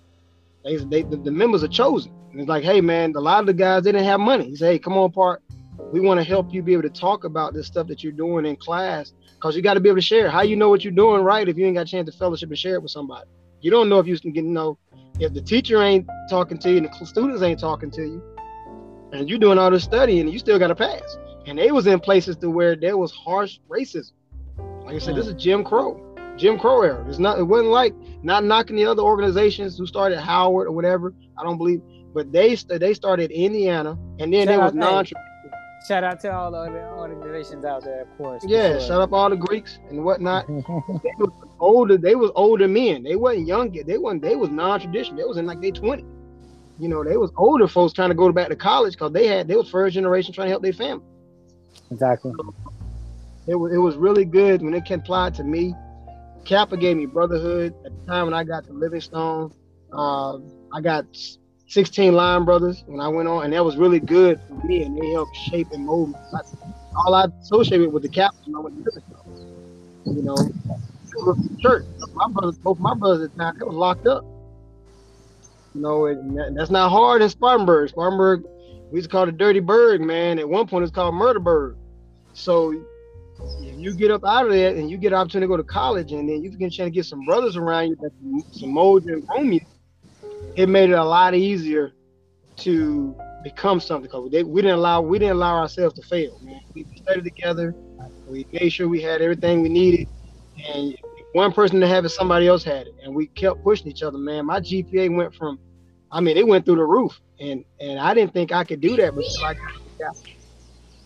They, 0.63 0.77
they 0.77 1.03
the, 1.03 1.17
the 1.17 1.31
members 1.31 1.63
are 1.63 1.67
chosen. 1.67 2.11
And 2.33 2.41
it's 2.41 2.49
like, 2.49 2.63
hey 2.63 2.81
man, 2.81 3.13
a 3.15 3.19
lot 3.19 3.41
of 3.41 3.45
the 3.45 3.53
guys 3.53 3.83
they 3.83 3.91
didn't 3.91 4.07
have 4.07 4.19
money. 4.19 4.45
He 4.45 4.55
said, 4.55 4.71
hey, 4.71 4.79
come 4.79 4.97
on, 4.97 5.11
part. 5.11 5.43
We 5.91 5.99
want 5.99 6.19
to 6.19 6.23
help 6.23 6.51
you 6.51 6.63
be 6.63 6.73
able 6.73 6.83
to 6.83 6.89
talk 6.89 7.23
about 7.23 7.53
this 7.53 7.67
stuff 7.67 7.87
that 7.87 8.03
you're 8.03 8.11
doing 8.11 8.47
in 8.47 8.55
class 8.55 9.13
because 9.35 9.55
you 9.55 9.61
got 9.61 9.75
to 9.75 9.79
be 9.79 9.89
able 9.89 9.97
to 9.97 10.01
share. 10.01 10.29
How 10.29 10.41
you 10.41 10.55
know 10.55 10.69
what 10.69 10.83
you're 10.83 10.93
doing 10.93 11.21
right 11.21 11.47
if 11.47 11.57
you 11.57 11.65
ain't 11.67 11.75
got 11.75 11.81
a 11.81 11.89
chance 11.89 12.09
to 12.09 12.17
fellowship 12.17 12.49
and 12.49 12.57
share 12.57 12.75
it 12.75 12.81
with 12.81 12.89
somebody? 12.89 13.29
You 13.61 13.69
don't 13.69 13.87
know 13.87 13.99
if 13.99 14.07
you 14.07 14.19
can 14.19 14.31
get 14.31 14.43
know 14.43 14.79
if 15.19 15.33
the 15.33 15.41
teacher 15.41 15.81
ain't 15.81 16.07
talking 16.27 16.57
to 16.57 16.71
you 16.71 16.77
and 16.77 16.87
the 16.87 17.05
students 17.05 17.43
ain't 17.43 17.59
talking 17.59 17.91
to 17.91 18.01
you, 18.01 18.23
and 19.11 19.29
you're 19.29 19.37
doing 19.37 19.59
all 19.59 19.69
this 19.69 19.83
studying 19.83 20.21
and 20.21 20.33
you 20.33 20.39
still 20.39 20.57
got 20.57 20.67
to 20.67 20.75
pass. 20.75 21.17
And 21.45 21.57
they 21.57 21.71
was 21.71 21.85
in 21.85 21.99
places 21.99 22.35
to 22.37 22.49
where 22.49 22.75
there 22.75 22.97
was 22.97 23.11
harsh 23.11 23.59
racism. 23.69 24.13
Like 24.57 24.95
I 24.95 24.99
said, 24.99 25.15
this 25.15 25.25
hmm. 25.25 25.35
is 25.35 25.43
Jim 25.43 25.63
Crow. 25.63 26.01
Jim 26.35 26.57
Crow 26.57 26.81
era. 26.81 27.05
It's 27.07 27.19
not. 27.19 27.37
It 27.37 27.43
wasn't 27.43 27.69
like 27.69 27.93
not 28.23 28.43
knocking 28.43 28.75
the 28.75 28.85
other 28.85 29.03
organizations 29.03 29.77
who 29.77 29.85
started 29.85 30.19
Howard 30.19 30.67
or 30.67 30.71
whatever. 30.71 31.13
I 31.37 31.43
don't 31.43 31.57
believe 31.57 31.81
but 32.13 32.31
they 32.31 32.55
they 32.55 32.93
started 32.93 33.31
Indiana, 33.31 33.97
and 34.19 34.33
then 34.33 34.47
shout 34.47 34.55
it 34.55 34.57
was 34.57 34.73
non. 34.73 35.05
Shout 35.87 36.05
out 36.05 36.21
to 36.21 36.33
all 36.33 36.51
the 36.51 36.59
other 36.59 36.87
organizations 36.91 37.65
out 37.65 37.83
there, 37.83 38.03
of 38.03 38.17
course. 38.17 38.45
Yeah, 38.47 38.77
sure. 38.77 38.87
shout 38.87 39.01
up 39.01 39.11
all 39.11 39.29
the 39.29 39.35
Greeks 39.35 39.79
and 39.89 40.05
whatnot. 40.05 40.47
they 40.47 41.11
was 41.17 41.31
older. 41.59 41.97
They 41.97 42.15
was 42.15 42.31
older 42.35 42.69
men. 42.69 43.03
They 43.03 43.17
wasn't 43.17 43.47
young. 43.47 43.71
They 43.71 43.97
wasn't. 43.97 44.21
They 44.21 44.37
was 44.37 44.49
non-traditional. 44.49 45.17
They 45.17 45.25
was 45.25 45.35
in 45.37 45.45
like 45.45 45.59
they 45.59 45.71
twenty. 45.71 46.05
You 46.79 46.87
know, 46.87 47.03
they 47.03 47.17
was 47.17 47.31
older 47.35 47.67
folks 47.67 47.93
trying 47.93 48.09
to 48.09 48.15
go 48.15 48.31
back 48.31 48.47
to 48.47 48.55
college 48.55 48.93
because 48.93 49.11
they 49.11 49.27
had 49.27 49.47
they 49.47 49.55
was 49.55 49.69
first 49.69 49.93
generation 49.93 50.33
trying 50.33 50.47
to 50.47 50.51
help 50.51 50.63
their 50.63 50.73
family. 50.73 51.05
Exactly. 51.91 52.31
So 52.37 52.53
it 53.47 53.55
was 53.55 53.73
it 53.73 53.77
was 53.77 53.97
really 53.97 54.25
good 54.25 54.61
when 54.61 54.73
it 54.73 54.85
can 54.85 55.01
apply 55.01 55.31
to 55.31 55.43
me. 55.43 55.75
Kappa 56.45 56.77
gave 56.77 56.95
me 56.97 57.05
brotherhood 57.05 57.73
at 57.85 57.91
the 57.97 58.05
time 58.05 58.25
when 58.25 58.33
I 58.33 58.43
got 58.43 58.65
to 58.65 58.73
Livingstone. 58.73 59.53
Uh, 59.91 60.37
I 60.73 60.81
got 60.81 61.05
16 61.73 62.13
Line 62.13 62.45
Brothers 62.45 62.83
when 62.85 62.99
I 62.99 63.07
went 63.07 63.27
on, 63.27 63.45
and 63.45 63.53
that 63.53 63.65
was 63.65 63.77
really 63.77 63.99
good 63.99 64.39
for 64.47 64.53
me, 64.65 64.83
and 64.83 64.95
they 64.95 65.09
helped 65.09 65.35
shape 65.35 65.71
and 65.71 65.85
mold 65.85 66.09
me. 66.09 66.15
All 66.95 67.15
I 67.15 67.25
associated 67.41 67.91
with 67.91 68.03
the 68.03 68.09
captain, 68.09 68.55
I 68.55 68.59
went 68.59 68.85
to 68.85 69.01
You 70.05 70.21
know, 70.21 70.37
church. 71.59 71.85
My 72.13 72.27
brothers, 72.29 72.57
both 72.59 72.79
my 72.79 72.93
brothers 72.93 73.23
at 73.25 73.33
the 73.33 73.43
time, 73.43 73.57
they 73.57 73.65
was 73.65 73.75
locked 73.75 74.05
up. 74.05 74.23
You 75.73 75.81
know, 75.81 76.05
and 76.05 76.55
that's 76.55 76.69
not 76.69 76.91
hard 76.91 77.23
in 77.23 77.29
Spartanburg. 77.29 77.89
Spartanburg, 77.89 78.43
we 78.91 78.99
used 78.99 79.09
to 79.09 79.11
call 79.11 79.27
it 79.27 79.35
Dirty 79.39 79.59
Bird, 79.59 80.01
man. 80.01 80.37
At 80.37 80.47
one 80.47 80.67
point, 80.67 80.83
it's 80.83 80.91
called 80.91 81.15
Murder 81.15 81.39
Bird. 81.39 81.75
So 82.33 82.71
if 83.61 83.79
you 83.79 83.95
get 83.95 84.11
up 84.11 84.23
out 84.23 84.45
of 84.45 84.51
there 84.51 84.75
and 84.75 84.91
you 84.91 84.97
get 84.97 85.13
an 85.13 85.17
opportunity 85.17 85.45
to 85.45 85.47
go 85.47 85.57
to 85.57 85.63
college, 85.63 86.11
and 86.11 86.29
then 86.29 86.43
you 86.43 86.51
a 86.51 86.69
chance 86.69 86.75
to 86.77 86.91
get 86.91 87.05
some 87.05 87.25
brothers 87.25 87.57
around 87.57 87.89
you 87.89 87.95
that 87.95 88.11
some 88.51 88.73
mold 88.73 89.05
and 89.05 89.27
groom 89.27 89.53
you, 89.53 89.61
it 90.55 90.69
made 90.69 90.89
it 90.89 90.93
a 90.93 91.03
lot 91.03 91.33
easier 91.33 91.93
to 92.57 93.15
become 93.43 93.79
something 93.79 94.03
because 94.03 94.23
we 94.45 94.61
didn't 94.61 94.77
allow 94.77 95.01
we 95.01 95.19
didn't 95.19 95.35
allow 95.35 95.57
ourselves 95.57 95.95
to 95.95 96.01
fail. 96.07 96.39
Man. 96.41 96.59
We 96.73 96.85
studied 96.95 97.23
together. 97.23 97.75
We 98.27 98.45
made 98.51 98.69
sure 98.69 98.87
we 98.87 99.01
had 99.01 99.21
everything 99.21 99.61
we 99.61 99.69
needed, 99.69 100.07
and 100.73 100.95
one 101.33 101.51
person 101.51 101.79
to 101.81 101.87
have 101.87 102.05
it, 102.05 102.09
somebody 102.09 102.47
else 102.47 102.63
had 102.63 102.87
it, 102.87 102.95
and 103.03 103.13
we 103.13 103.27
kept 103.27 103.63
pushing 103.63 103.87
each 103.87 104.01
other. 104.01 104.17
Man, 104.17 104.45
my 104.45 104.59
GPA 104.59 105.15
went 105.15 105.35
from, 105.35 105.59
I 106.11 106.21
mean, 106.21 106.37
it 106.37 106.47
went 106.47 106.65
through 106.65 106.77
the 106.77 106.85
roof, 106.85 107.19
and 107.39 107.65
and 107.79 107.99
I 107.99 108.13
didn't 108.13 108.33
think 108.33 108.51
I 108.51 108.63
could 108.63 108.81
do 108.81 108.95
that, 108.97 109.13
but 109.15 109.25
like, 109.41 109.57
yeah, 109.99 110.07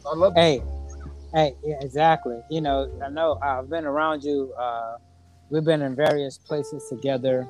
I 0.06 0.16
love. 0.16 0.34
Hey, 0.36 0.62
hey, 1.34 1.56
yeah, 1.66 1.78
exactly. 1.82 2.40
You 2.52 2.62
know, 2.62 2.92
I 3.04 3.10
know 3.10 3.40
I've 3.42 3.70
been 3.70 3.86
around 3.86 4.24
you. 4.24 4.54
Uh, 4.54 4.98
we've 5.50 5.66
been 5.66 5.82
in 5.82 5.96
various 5.96 6.38
places 6.38 6.88
together 6.90 7.48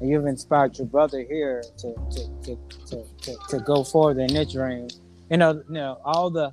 and 0.00 0.10
you've 0.10 0.26
inspired 0.26 0.76
your 0.78 0.86
brother 0.86 1.24
here 1.28 1.62
to 1.78 1.94
to, 2.10 2.28
to, 2.42 2.58
to, 2.86 3.04
to, 3.22 3.36
to 3.48 3.58
go 3.60 3.84
forward 3.84 4.18
in 4.18 4.32
their 4.32 4.44
dreams. 4.44 5.00
you 5.30 5.36
know, 5.36 5.62
you 5.68 5.74
know, 5.74 5.98
all 6.04 6.30
the 6.30 6.52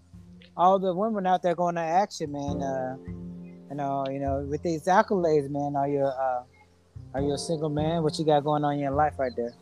all 0.55 0.79
the 0.79 0.93
women 0.93 1.25
out 1.25 1.41
there 1.41 1.55
going 1.55 1.75
to 1.75 1.81
action, 1.81 2.31
man. 2.31 2.61
Uh, 2.61 2.95
you 3.69 3.75
know, 3.75 4.05
you 4.09 4.19
know, 4.19 4.45
with 4.49 4.61
these 4.61 4.85
accolades, 4.85 5.49
man. 5.49 5.75
Are 5.75 5.87
you 5.87 6.03
uh, 6.03 6.43
are 7.13 7.21
you 7.21 7.33
a 7.33 7.37
single 7.37 7.69
man? 7.69 8.03
What 8.03 8.17
you 8.19 8.25
got 8.25 8.43
going 8.43 8.63
on 8.63 8.73
in 8.73 8.79
your 8.79 8.91
life 8.91 9.13
right 9.17 9.31
there? 9.35 9.53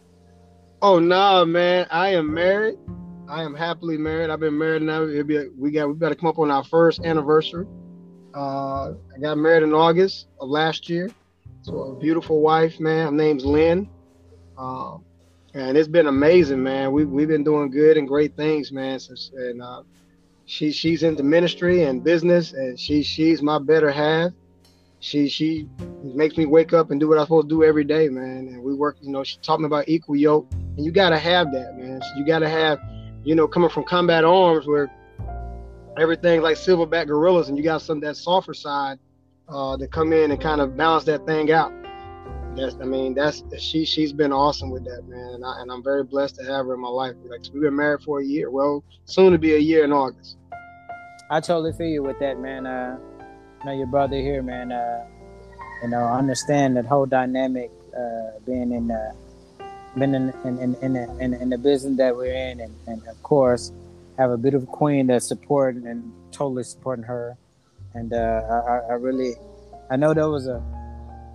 Oh 0.82 1.00
no, 1.00 1.08
nah, 1.16 1.46
man. 1.46 1.88
I 1.92 2.10
am 2.10 2.34
married. 2.34 2.78
I 3.30 3.44
am 3.44 3.56
happily 3.56 3.98
married. 3.98 4.30
I've 4.30 4.40
been 4.40 4.58
married 4.58 4.82
now. 4.82 5.04
A, 5.04 5.24
we 5.58 5.72
got 5.72 5.88
we 5.88 6.00
to 6.00 6.16
come 6.16 6.28
up 6.28 6.40
on 6.40 6.52
our 6.52 6.64
first 6.64 7.06
anniversary. 7.06 7.66
Uh, 8.36 8.94
I 9.16 9.20
got 9.22 9.38
married 9.38 9.64
in 9.64 9.74
August 9.74 10.28
of 10.40 10.50
last 10.50 10.90
year. 10.90 11.10
So 11.64 11.80
a 11.82 11.96
beautiful 11.96 12.42
wife, 12.42 12.80
man. 12.80 13.06
Her 13.06 13.12
name's 13.12 13.46
Lynn. 13.46 13.88
Um, 14.58 15.04
and 15.54 15.78
it's 15.78 15.88
been 15.88 16.08
amazing, 16.08 16.62
man. 16.64 16.92
We 16.92 17.06
we've 17.06 17.28
been 17.28 17.44
doing 17.44 17.70
good 17.70 17.98
and 17.98 18.08
great 18.08 18.36
things, 18.36 18.72
man. 18.72 19.00
And 19.34 19.62
uh, 19.62 19.84
she 20.46 20.72
she's 20.72 21.04
into 21.04 21.24
ministry 21.24 21.84
and 21.84 22.04
business, 22.04 22.54
and 22.54 22.80
she 22.80 23.04
she's 23.04 23.42
my 23.42 23.60
better 23.60 23.92
half. 23.92 24.32
She 25.00 25.28
she 25.28 25.68
makes 26.04 26.38
me 26.38 26.46
wake 26.46 26.74
up 26.74 26.90
and 26.90 27.00
do 27.00 27.08
what 27.08 27.18
I'm 27.18 27.26
supposed 27.26 27.50
to 27.50 27.56
do 27.56 27.64
every 27.64 27.84
day, 27.84 28.10
man. 28.10 28.48
And 28.48 28.64
we 28.64 28.74
work, 28.74 28.98
you 29.02 29.12
know. 29.12 29.24
She 29.24 29.38
taught 29.38 29.60
me 29.60 29.66
about 29.66 29.88
equal 29.88 30.16
yoke, 30.16 30.48
and 30.52 30.84
you 30.84 30.92
gotta 30.92 31.20
have 31.20 31.52
that, 31.52 31.78
man. 31.78 32.02
You 32.18 32.26
gotta 32.26 32.50
have, 32.50 32.80
you 33.24 33.36
know, 33.36 33.48
coming 33.48 33.70
from 33.70 33.84
combat 33.84 34.24
arms 34.24 34.66
where 34.66 34.90
everything 36.00 36.42
like 36.42 36.58
silverback 36.58 37.08
gorillas, 37.08 37.50
and 37.50 37.58
you 37.58 37.64
got 37.64 37.82
some 37.82 38.00
that 38.00 38.16
softer 38.18 38.54
side 38.56 38.98
uh, 39.52 39.78
to 39.78 39.88
come 39.88 40.14
in 40.14 40.32
and 40.32 40.42
kind 40.42 40.62
of 40.62 40.78
balance 40.78 41.04
that 41.06 41.26
thing 41.26 41.52
out. 41.52 41.72
That's, 42.56 42.76
I 42.82 42.86
mean, 42.86 43.14
that's 43.14 43.44
she. 43.60 43.86
She's 43.86 44.12
been 44.12 44.34
awesome 44.34 44.72
with 44.72 44.84
that, 44.84 45.08
man, 45.08 45.36
and, 45.36 45.46
I, 45.46 45.62
and 45.62 45.72
I'm 45.72 45.82
very 45.82 46.04
blessed 46.04 46.36
to 46.36 46.44
have 46.44 46.66
her 46.66 46.74
in 46.74 46.82
my 46.82 46.90
life. 46.90 47.16
Like 47.24 47.42
we've 47.54 47.62
been 47.62 47.76
married 47.76 48.02
for 48.02 48.20
a 48.20 48.26
year. 48.26 48.50
Well, 48.50 48.84
soon 49.06 49.32
to 49.32 49.38
be 49.38 49.56
a 49.56 49.60
year 49.60 49.86
in 49.86 49.94
August. 49.94 50.38
I 51.30 51.40
totally 51.40 51.72
feel 51.72 51.88
you 51.88 52.04
with 52.04 52.20
that, 52.20 52.40
man. 52.40 52.66
Uh, 52.66 52.98
you 53.60 53.66
know 53.66 53.72
your 53.72 53.88
brother 53.88 54.18
here, 54.18 54.44
man. 54.44 54.74
Uh, 54.74 55.06
you 55.82 55.90
know, 55.90 56.04
understand 56.04 56.76
that 56.76 56.86
whole 56.86 57.06
dynamic, 57.06 57.72
uh, 57.98 58.40
being 58.46 58.74
in, 58.74 58.92
uh, 58.92 59.14
been 59.98 60.14
in 60.14 60.34
in 60.44 60.58
in 60.60 60.76
in 60.82 60.94
the, 60.94 61.18
in, 61.20 61.34
in 61.34 61.50
the 61.50 61.58
business 61.58 61.98
that 61.98 62.16
we're 62.16 62.34
in, 62.34 62.60
and, 62.60 62.76
and 62.88 63.08
of 63.08 63.24
course, 63.24 63.72
have 64.18 64.30
a 64.30 64.38
beautiful 64.38 64.68
queen 64.68 65.08
that's 65.08 65.26
supporting 65.26 65.88
and 65.88 66.12
totally 66.34 66.64
supporting 66.64 67.06
her 67.06 67.38
and 67.94 68.14
uh, 68.14 68.18
I, 68.18 68.92
I, 68.92 68.94
really, 68.94 69.34
I 69.90 69.96
know 69.96 70.14
there 70.14 70.30
was 70.30 70.48
a, 70.48 70.62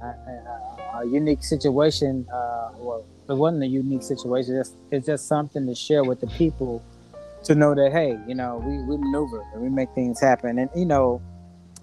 a, 0.03 1.01
a 1.01 1.07
unique 1.07 1.45
situation. 1.45 2.27
Uh, 2.33 2.71
well, 2.79 3.05
it 3.29 3.35
wasn't 3.35 3.63
a 3.63 3.67
unique 3.67 4.03
situation. 4.03 4.57
It's, 4.57 4.73
it's 4.91 5.07
just 5.07 5.29
something 5.29 5.67
to 5.67 5.75
share 5.75 6.05
with 6.05 6.21
the 6.21 6.29
people 6.29 6.83
to 7.45 7.55
know 7.55 7.75
that 7.75 7.93
hey, 7.93 8.19
you 8.27 8.35
know, 8.35 8.63
we, 8.65 8.79
we 8.85 8.97
maneuver 8.97 9.45
and 9.53 9.63
we 9.63 9.69
make 9.69 9.91
things 9.95 10.21
happen. 10.21 10.59
And 10.59 10.71
you 10.75 10.85
know, 10.85 11.23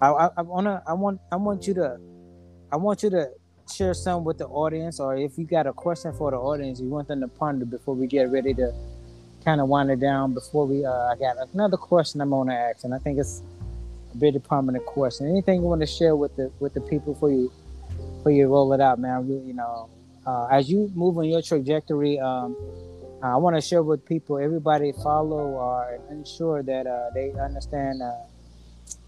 I, 0.01 0.09
I, 0.09 0.29
I 0.37 0.41
wanna, 0.41 0.83
I 0.87 0.93
want, 0.93 1.21
I 1.31 1.35
want 1.37 1.67
you 1.67 1.73
to, 1.75 1.99
I 2.71 2.77
want 2.77 3.03
you 3.03 3.09
to 3.11 3.29
share 3.71 3.93
some 3.93 4.23
with 4.23 4.37
the 4.37 4.47
audience, 4.47 4.99
or 4.99 5.15
if 5.15 5.37
you 5.37 5.45
got 5.45 5.67
a 5.67 5.73
question 5.73 6.13
for 6.13 6.31
the 6.31 6.37
audience, 6.37 6.79
you 6.79 6.89
want 6.89 7.07
them 7.07 7.21
to 7.21 7.27
ponder 7.27 7.65
before 7.65 7.95
we 7.95 8.07
get 8.07 8.29
ready 8.29 8.53
to 8.55 8.73
kind 9.45 9.61
of 9.61 9.67
wind 9.67 9.91
it 9.91 9.99
down. 9.99 10.33
Before 10.33 10.65
we, 10.65 10.85
uh, 10.85 10.91
I 10.91 11.15
got 11.15 11.37
another 11.53 11.77
question 11.77 12.21
I'm 12.21 12.31
gonna 12.31 12.53
ask, 12.53 12.83
and 12.83 12.93
I 12.93 12.97
think 12.99 13.19
it's 13.19 13.41
very 14.15 14.39
prominent 14.39 14.85
question. 14.85 15.27
Anything 15.27 15.61
you 15.61 15.67
want 15.67 15.81
to 15.81 15.87
share 15.87 16.15
with 16.15 16.35
the 16.35 16.51
with 16.59 16.73
the 16.73 16.81
people 16.81 17.15
for 17.15 17.31
you 17.31 17.51
for 18.21 18.31
you 18.31 18.47
roll 18.47 18.73
it 18.73 18.81
out, 18.81 18.99
man? 18.99 19.27
Really, 19.27 19.47
you 19.47 19.53
know, 19.53 19.89
uh, 20.25 20.47
as 20.51 20.69
you 20.69 20.91
move 20.95 21.17
on 21.17 21.25
your 21.25 21.41
trajectory, 21.41 22.19
um, 22.19 22.55
I 23.21 23.37
want 23.37 23.55
to 23.55 23.61
share 23.61 23.83
with 23.83 24.05
people, 24.05 24.37
everybody 24.37 24.91
follow 25.03 25.37
or 25.37 25.99
ensure 26.09 26.61
that 26.63 26.87
uh, 26.87 27.09
they 27.13 27.31
understand 27.31 28.01
uh, 28.01 28.11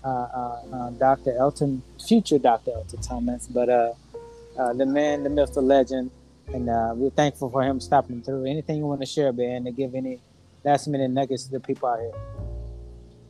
uh, 0.03 0.07
uh, 0.07 0.61
uh 0.73 0.89
Dr. 0.91 1.35
Elton, 1.37 1.81
future 2.05 2.39
Dr. 2.39 2.71
Elton 2.71 3.01
Thomas, 3.01 3.47
but 3.47 3.67
the 3.67 4.85
man, 4.85 5.23
the 5.23 5.29
myth, 5.29 5.53
the 5.53 5.61
legend, 5.61 6.11
and 6.53 6.67
we're 6.97 7.09
thankful 7.09 7.49
for 7.49 7.63
him 7.63 7.79
stopping 7.81 8.21
through. 8.21 8.45
Anything 8.45 8.77
you 8.77 8.85
want 8.85 9.01
to 9.01 9.07
share, 9.07 9.33
man, 9.33 9.65
to 9.65 9.71
give 9.71 9.95
any 9.95 10.21
last 10.63 10.87
minute 10.87 11.11
nuggets 11.11 11.43
to 11.45 11.51
the 11.51 11.59
people 11.59 11.89
out 11.89 11.99
here? 11.99 12.11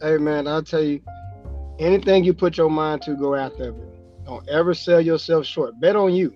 Hey, 0.02 0.18
man, 0.18 0.48
I'll 0.48 0.62
tell 0.62 0.84
you, 0.84 1.02
anything 1.80 2.24
you 2.24 2.34
put 2.34 2.58
your 2.58 2.70
mind 2.70 3.02
to, 3.04 3.16
go 3.16 3.36
after 3.36 3.70
it. 3.70 3.76
Don't 4.26 4.48
ever 4.50 4.74
sell 4.74 5.02
yourself 5.02 5.46
short. 5.46 5.80
Bet 5.80 5.96
on 5.96 6.14
you. 6.14 6.34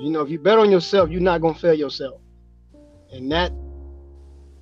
You 0.00 0.10
know, 0.10 0.22
if 0.22 0.30
you 0.30 0.38
bet 0.38 0.58
on 0.58 0.70
yourself, 0.70 1.10
you're 1.10 1.20
not 1.20 1.40
gonna 1.40 1.54
fail 1.54 1.74
yourself. 1.74 2.20
And 3.12 3.30
that 3.30 3.52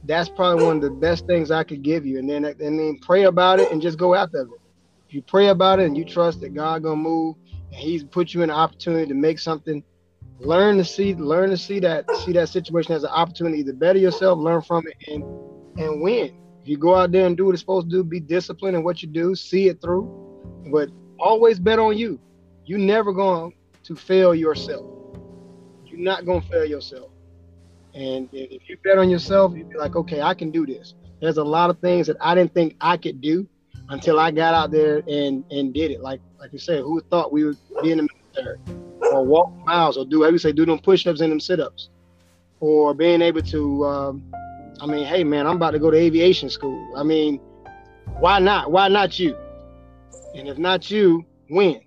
that's 0.05 0.29
probably 0.29 0.65
one 0.65 0.77
of 0.77 0.83
the 0.83 0.91
best 0.91 1.27
things 1.27 1.51
I 1.51 1.63
could 1.63 1.83
give 1.83 2.05
you. 2.05 2.19
And 2.19 2.29
then 2.29 2.45
and 2.45 2.59
then 2.59 2.99
pray 3.01 3.25
about 3.25 3.61
it 3.61 3.71
and 3.71 3.81
just 3.81 3.99
go 3.99 4.15
after 4.15 4.41
it. 4.43 4.49
If 5.09 5.15
you 5.15 5.23
pray 5.23 5.49
about 5.49 5.79
it 5.79 5.87
and 5.87 5.97
you 5.97 6.05
trust 6.05 6.41
that 6.41 6.55
God 6.55 6.83
gonna 6.83 6.97
move 6.97 7.37
and 7.73 7.77
He's 7.77 8.03
put 8.03 8.35
you 8.35 8.43
in 8.43 8.51
an 8.51 8.57
opportunity 8.57 9.07
to 9.07 9.15
make 9.15 9.39
something, 9.39 9.85
learn 10.41 10.79
to 10.79 10.85
see 10.85 11.15
learn 11.15 11.51
to 11.51 11.57
see 11.57 11.79
that 11.81 12.11
see 12.25 12.33
that 12.33 12.49
situation 12.49 12.95
as 12.95 13.05
an 13.05 13.11
opportunity 13.11 13.63
to 13.65 13.73
better 13.73 13.99
yourself, 13.99 14.39
learn 14.39 14.63
from 14.63 14.85
it, 14.89 14.97
and 15.13 15.23
and 15.79 16.03
win. 16.03 16.40
If 16.63 16.69
you 16.69 16.77
go 16.77 16.95
out 16.95 17.13
there 17.13 17.27
and 17.27 17.37
do 17.37 17.47
what 17.47 17.53
it's 17.53 17.61
supposed 17.61 17.91
to 17.91 17.97
do, 17.97 18.05
be 18.05 18.21
disciplined 18.21 18.77
in 18.77 18.85
what 18.85 19.03
you 19.03 19.09
do, 19.09 19.35
see 19.35 19.69
it 19.69 19.81
through, 19.81 20.05
but 20.71 20.91
always 21.19 21.59
bet 21.59 21.79
on 21.79 21.97
you. 21.97 22.21
You're 22.67 22.79
never 22.79 23.13
going 23.13 23.55
to 23.85 23.97
fail 23.97 24.35
yourself. 24.35 24.87
You're 25.87 26.01
not 26.01 26.27
going 26.27 26.43
to 26.43 26.49
fail 26.49 26.65
yourself. 26.65 27.11
And 27.95 28.29
if 28.33 28.69
you 28.69 28.77
bet 28.85 28.99
on 28.99 29.11
yourself, 29.11 29.55
you'd 29.57 29.71
be 29.71 29.77
like, 29.77 29.97
okay, 29.97 30.21
I 30.21 30.35
can 30.35 30.51
do 30.51 30.67
this. 30.67 30.95
There's 31.21 31.39
a 31.39 31.45
lot 31.45 31.71
of 31.71 31.79
things 31.81 32.07
that 32.07 32.17
I 32.21 32.35
didn't 32.35 32.55
think 32.55 32.77
I 32.81 32.97
could 32.97 33.21
do 33.21 33.47
until 33.89 34.19
I 34.19 34.31
got 34.31 34.55
out 34.55 34.71
there 34.71 35.03
and 35.09 35.45
and 35.51 35.75
did 35.75 35.91
it. 35.91 36.01
Like 36.01 36.21
like 36.39 36.53
you 36.53 36.59
said, 36.59 36.81
who 36.83 37.01
thought 37.11 37.33
we 37.33 37.45
would 37.45 37.59
be 37.83 37.91
in 37.93 37.99
the 37.99 38.09
military 38.35 38.59
or 39.13 39.25
walk 39.25 39.53
miles 39.65 39.97
or 39.99 40.05
do, 40.05 40.23
how 40.23 40.31
you 40.31 40.39
say, 40.39 40.53
do 40.53 40.65
them 40.65 40.79
push-ups 40.79 41.21
and 41.21 41.33
them 41.33 41.41
sit-ups 41.41 41.91
or 42.61 42.95
being 42.95 43.21
able 43.21 43.43
to 43.43 43.85
um, 43.85 44.33
I 44.81 44.87
mean, 44.87 45.05
hey 45.05 45.25
man, 45.25 45.47
I'm 45.47 45.57
about 45.57 45.73
to 45.73 45.79
go 45.79 45.91
to 45.91 45.97
aviation 45.97 46.49
school. 46.49 46.95
I 46.97 47.03
mean, 47.03 47.39
why 48.19 48.39
not? 48.39 48.73
Why 48.73 48.89
not 48.89 49.19
you? 49.19 49.37
And 50.35 50.49
if 50.49 50.57
not 50.57 50.91
you, 50.91 51.25
when? 51.49 51.81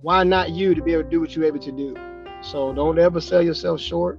Why 0.00 0.24
not 0.24 0.50
you 0.50 0.74
to 0.74 0.82
be 0.82 0.92
able 0.92 1.04
to 1.04 1.10
do 1.10 1.20
what 1.20 1.34
you're 1.34 1.44
able 1.44 1.60
to 1.60 1.72
do? 1.72 1.94
So 2.42 2.72
don't 2.74 2.98
ever 2.98 3.20
sell 3.20 3.40
yourself 3.40 3.80
short. 3.80 4.18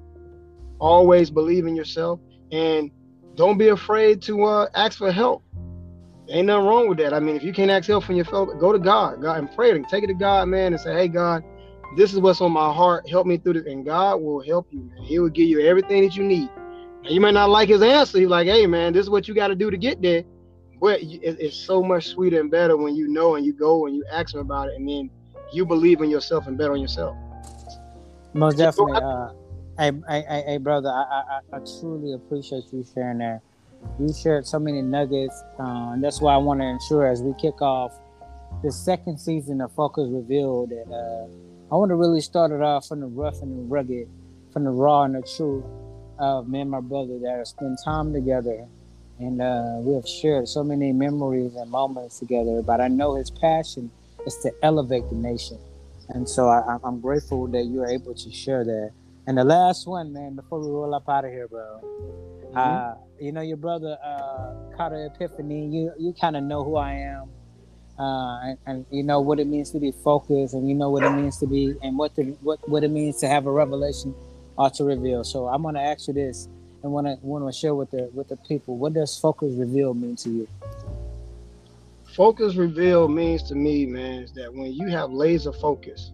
Always 0.79 1.29
believe 1.29 1.65
in 1.67 1.75
yourself 1.75 2.19
and 2.51 2.89
don't 3.35 3.57
be 3.57 3.67
afraid 3.69 4.21
to 4.23 4.43
uh, 4.43 4.67
ask 4.75 4.97
for 4.97 5.11
help. 5.11 5.43
Ain't 6.29 6.47
nothing 6.47 6.65
wrong 6.65 6.89
with 6.89 6.97
that. 6.99 7.13
I 7.13 7.19
mean, 7.19 7.35
if 7.35 7.43
you 7.43 7.53
can't 7.53 7.69
ask 7.69 7.87
help 7.87 8.05
from 8.05 8.15
your 8.15 8.25
fellow, 8.25 8.45
go 8.45 8.71
to 8.71 8.79
God, 8.79 9.21
God, 9.21 9.37
and 9.37 9.51
pray 9.55 9.71
and 9.71 9.87
take 9.87 10.03
it 10.03 10.07
to 10.07 10.13
God, 10.13 10.47
man, 10.47 10.73
and 10.73 10.81
say, 10.81 10.93
"Hey, 10.93 11.07
God, 11.07 11.43
this 11.97 12.13
is 12.13 12.19
what's 12.19 12.41
on 12.41 12.51
my 12.51 12.73
heart. 12.73 13.07
Help 13.07 13.27
me 13.27 13.37
through 13.37 13.53
this," 13.53 13.65
and 13.67 13.85
God 13.85 14.21
will 14.21 14.41
help 14.41 14.67
you. 14.71 14.79
Man. 14.79 15.03
He 15.03 15.19
will 15.19 15.29
give 15.29 15.47
you 15.47 15.59
everything 15.59 16.01
that 16.03 16.15
you 16.15 16.23
need 16.23 16.49
you 17.07 17.21
might 17.21 17.33
not 17.33 17.49
like 17.49 17.69
his 17.69 17.81
answer. 17.81 18.19
He's 18.19 18.27
like, 18.27 18.47
hey, 18.47 18.65
man, 18.67 18.93
this 18.93 19.03
is 19.03 19.09
what 19.09 19.27
you 19.27 19.33
got 19.33 19.47
to 19.49 19.55
do 19.55 19.69
to 19.69 19.77
get 19.77 20.01
there. 20.01 20.23
But 20.81 20.99
it's 21.01 21.55
so 21.55 21.81
much 21.81 22.07
sweeter 22.07 22.39
and 22.39 22.51
better 22.51 22.75
when 22.77 22.95
you 22.95 23.07
know 23.07 23.35
and 23.35 23.45
you 23.45 23.53
go 23.53 23.85
and 23.85 23.95
you 23.95 24.03
ask 24.11 24.33
him 24.33 24.41
about 24.41 24.69
it, 24.69 24.75
and 24.75 24.87
then 24.87 25.09
you 25.51 25.65
believe 25.65 26.01
in 26.01 26.09
yourself 26.09 26.47
and 26.47 26.57
bet 26.57 26.69
on 26.69 26.81
yourself. 26.81 27.15
Most 28.33 28.57
definitely. 28.57 28.99
Uh, 29.01 29.29
hey, 29.79 29.91
hey, 30.07 30.43
hey, 30.45 30.57
brother, 30.57 30.89
I, 30.89 31.39
I, 31.53 31.57
I 31.57 31.59
truly 31.79 32.13
appreciate 32.13 32.65
you 32.71 32.85
sharing 32.93 33.19
that. 33.19 33.41
You 33.99 34.13
shared 34.13 34.45
so 34.45 34.59
many 34.59 34.81
nuggets, 34.81 35.41
uh, 35.59 35.93
and 35.93 36.03
that's 36.03 36.19
why 36.19 36.33
I 36.33 36.37
want 36.37 36.59
to 36.59 36.65
ensure 36.65 37.05
as 37.07 37.21
we 37.21 37.33
kick 37.39 37.61
off 37.61 37.93
the 38.63 38.71
second 38.71 39.17
season 39.19 39.61
of 39.61 39.71
Focus 39.71 40.09
Revealed 40.09 40.71
that 40.71 40.91
uh, 40.91 41.73
I 41.73 41.77
want 41.77 41.89
to 41.89 41.95
really 41.95 42.21
start 42.21 42.51
it 42.51 42.61
off 42.61 42.87
from 42.87 42.99
the 42.99 43.07
rough 43.07 43.41
and 43.41 43.57
the 43.57 43.63
rugged, 43.63 44.09
from 44.51 44.65
the 44.65 44.71
raw 44.71 45.03
and 45.03 45.15
the 45.15 45.21
true 45.21 45.63
of 46.19 46.47
me 46.47 46.61
and 46.61 46.71
my 46.71 46.81
brother 46.81 47.19
that 47.19 47.37
have 47.37 47.47
spent 47.47 47.79
time 47.83 48.13
together 48.13 48.67
and 49.19 49.41
uh, 49.41 49.77
we 49.79 49.95
have 49.95 50.07
shared 50.07 50.47
so 50.47 50.63
many 50.63 50.91
memories 50.91 51.55
and 51.55 51.69
moments 51.71 52.19
together. 52.19 52.61
But 52.61 52.81
I 52.81 52.87
know 52.87 53.15
his 53.15 53.31
passion 53.31 53.91
is 54.25 54.35
to 54.39 54.51
elevate 54.61 55.09
the 55.09 55.15
nation, 55.15 55.57
and 56.09 56.27
so 56.27 56.47
I, 56.47 56.77
am 56.83 56.99
grateful 56.99 57.47
that 57.47 57.63
you're 57.63 57.87
able 57.87 58.13
to 58.13 58.31
share 58.31 58.63
that. 58.63 58.91
And 59.27 59.37
the 59.37 59.43
last 59.43 59.87
one, 59.87 60.13
man, 60.13 60.35
before 60.35 60.59
we 60.59 60.67
roll 60.67 60.93
up 60.93 61.07
out 61.09 61.25
of 61.25 61.31
here, 61.31 61.47
bro. 61.47 61.79
Mm-hmm. 61.83 62.57
Uh, 62.57 62.93
you 63.19 63.31
know 63.31 63.41
your 63.41 63.57
brother 63.57 63.97
uh, 64.03 64.75
Carter 64.75 65.09
Epiphany. 65.13 65.67
You 65.67 65.93
you 65.97 66.13
kind 66.19 66.35
of 66.35 66.43
know 66.43 66.63
who 66.63 66.75
I 66.75 66.93
am, 66.93 67.29
uh, 67.97 68.39
and, 68.41 68.57
and, 68.65 68.85
you 68.91 69.03
know 69.03 69.21
what 69.21 69.39
it 69.39 69.47
means 69.47 69.71
to 69.71 69.79
be 69.79 69.91
focused, 69.91 70.53
and 70.53 70.67
you 70.67 70.75
know 70.75 70.89
what 70.89 71.03
it 71.03 71.11
means 71.11 71.37
to 71.37 71.47
be, 71.47 71.75
and 71.81 71.97
what 71.97 72.15
the 72.15 72.35
what 72.41 72.67
what 72.67 72.83
it 72.83 72.91
means 72.91 73.19
to 73.21 73.27
have 73.27 73.45
a 73.45 73.51
revelation 73.51 74.13
to 74.75 74.83
reveal. 74.83 75.23
So 75.23 75.47
I'm 75.47 75.63
to 75.75 75.81
ask 75.81 76.07
you 76.07 76.13
this, 76.13 76.47
and 76.83 76.91
want 76.91 77.07
to 77.07 77.51
share 77.59 77.75
with 77.75 77.91
the 77.91 78.09
with 78.13 78.29
the 78.29 78.37
people. 78.37 78.77
What 78.77 78.93
does 78.93 79.17
focus 79.17 79.53
reveal 79.53 79.93
mean 79.93 80.15
to 80.17 80.29
you? 80.29 80.47
Focus 82.15 82.55
reveal 82.55 83.07
means 83.09 83.43
to 83.43 83.55
me, 83.55 83.85
man, 83.85 84.23
is 84.23 84.31
that 84.33 84.53
when 84.53 84.73
you 84.73 84.87
have 84.87 85.11
laser 85.11 85.51
focus 85.51 86.11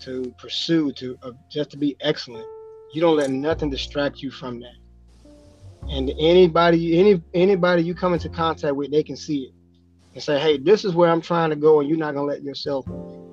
to 0.00 0.32
pursue, 0.38 0.92
to 0.92 1.18
uh, 1.22 1.32
just 1.50 1.70
to 1.70 1.76
be 1.76 1.96
excellent, 2.00 2.46
you 2.92 3.00
don't 3.00 3.16
let 3.16 3.30
nothing 3.30 3.70
distract 3.70 4.22
you 4.22 4.30
from 4.30 4.60
that. 4.60 4.76
and 5.90 6.10
anybody, 6.18 6.98
any 6.98 7.22
anybody 7.34 7.82
you 7.82 7.94
come 7.94 8.14
into 8.14 8.28
contact 8.28 8.76
with, 8.76 8.90
they 8.90 9.02
can 9.02 9.16
see 9.16 9.44
it 9.44 9.52
and 10.14 10.22
say, 10.22 10.38
"Hey, 10.38 10.58
this 10.58 10.84
is 10.84 10.94
where 10.94 11.10
I'm 11.10 11.20
trying 11.20 11.50
to 11.50 11.56
go," 11.56 11.80
and 11.80 11.88
you're 11.88 11.98
not 11.98 12.14
gonna 12.14 12.26
let 12.26 12.42
yourself 12.42 12.86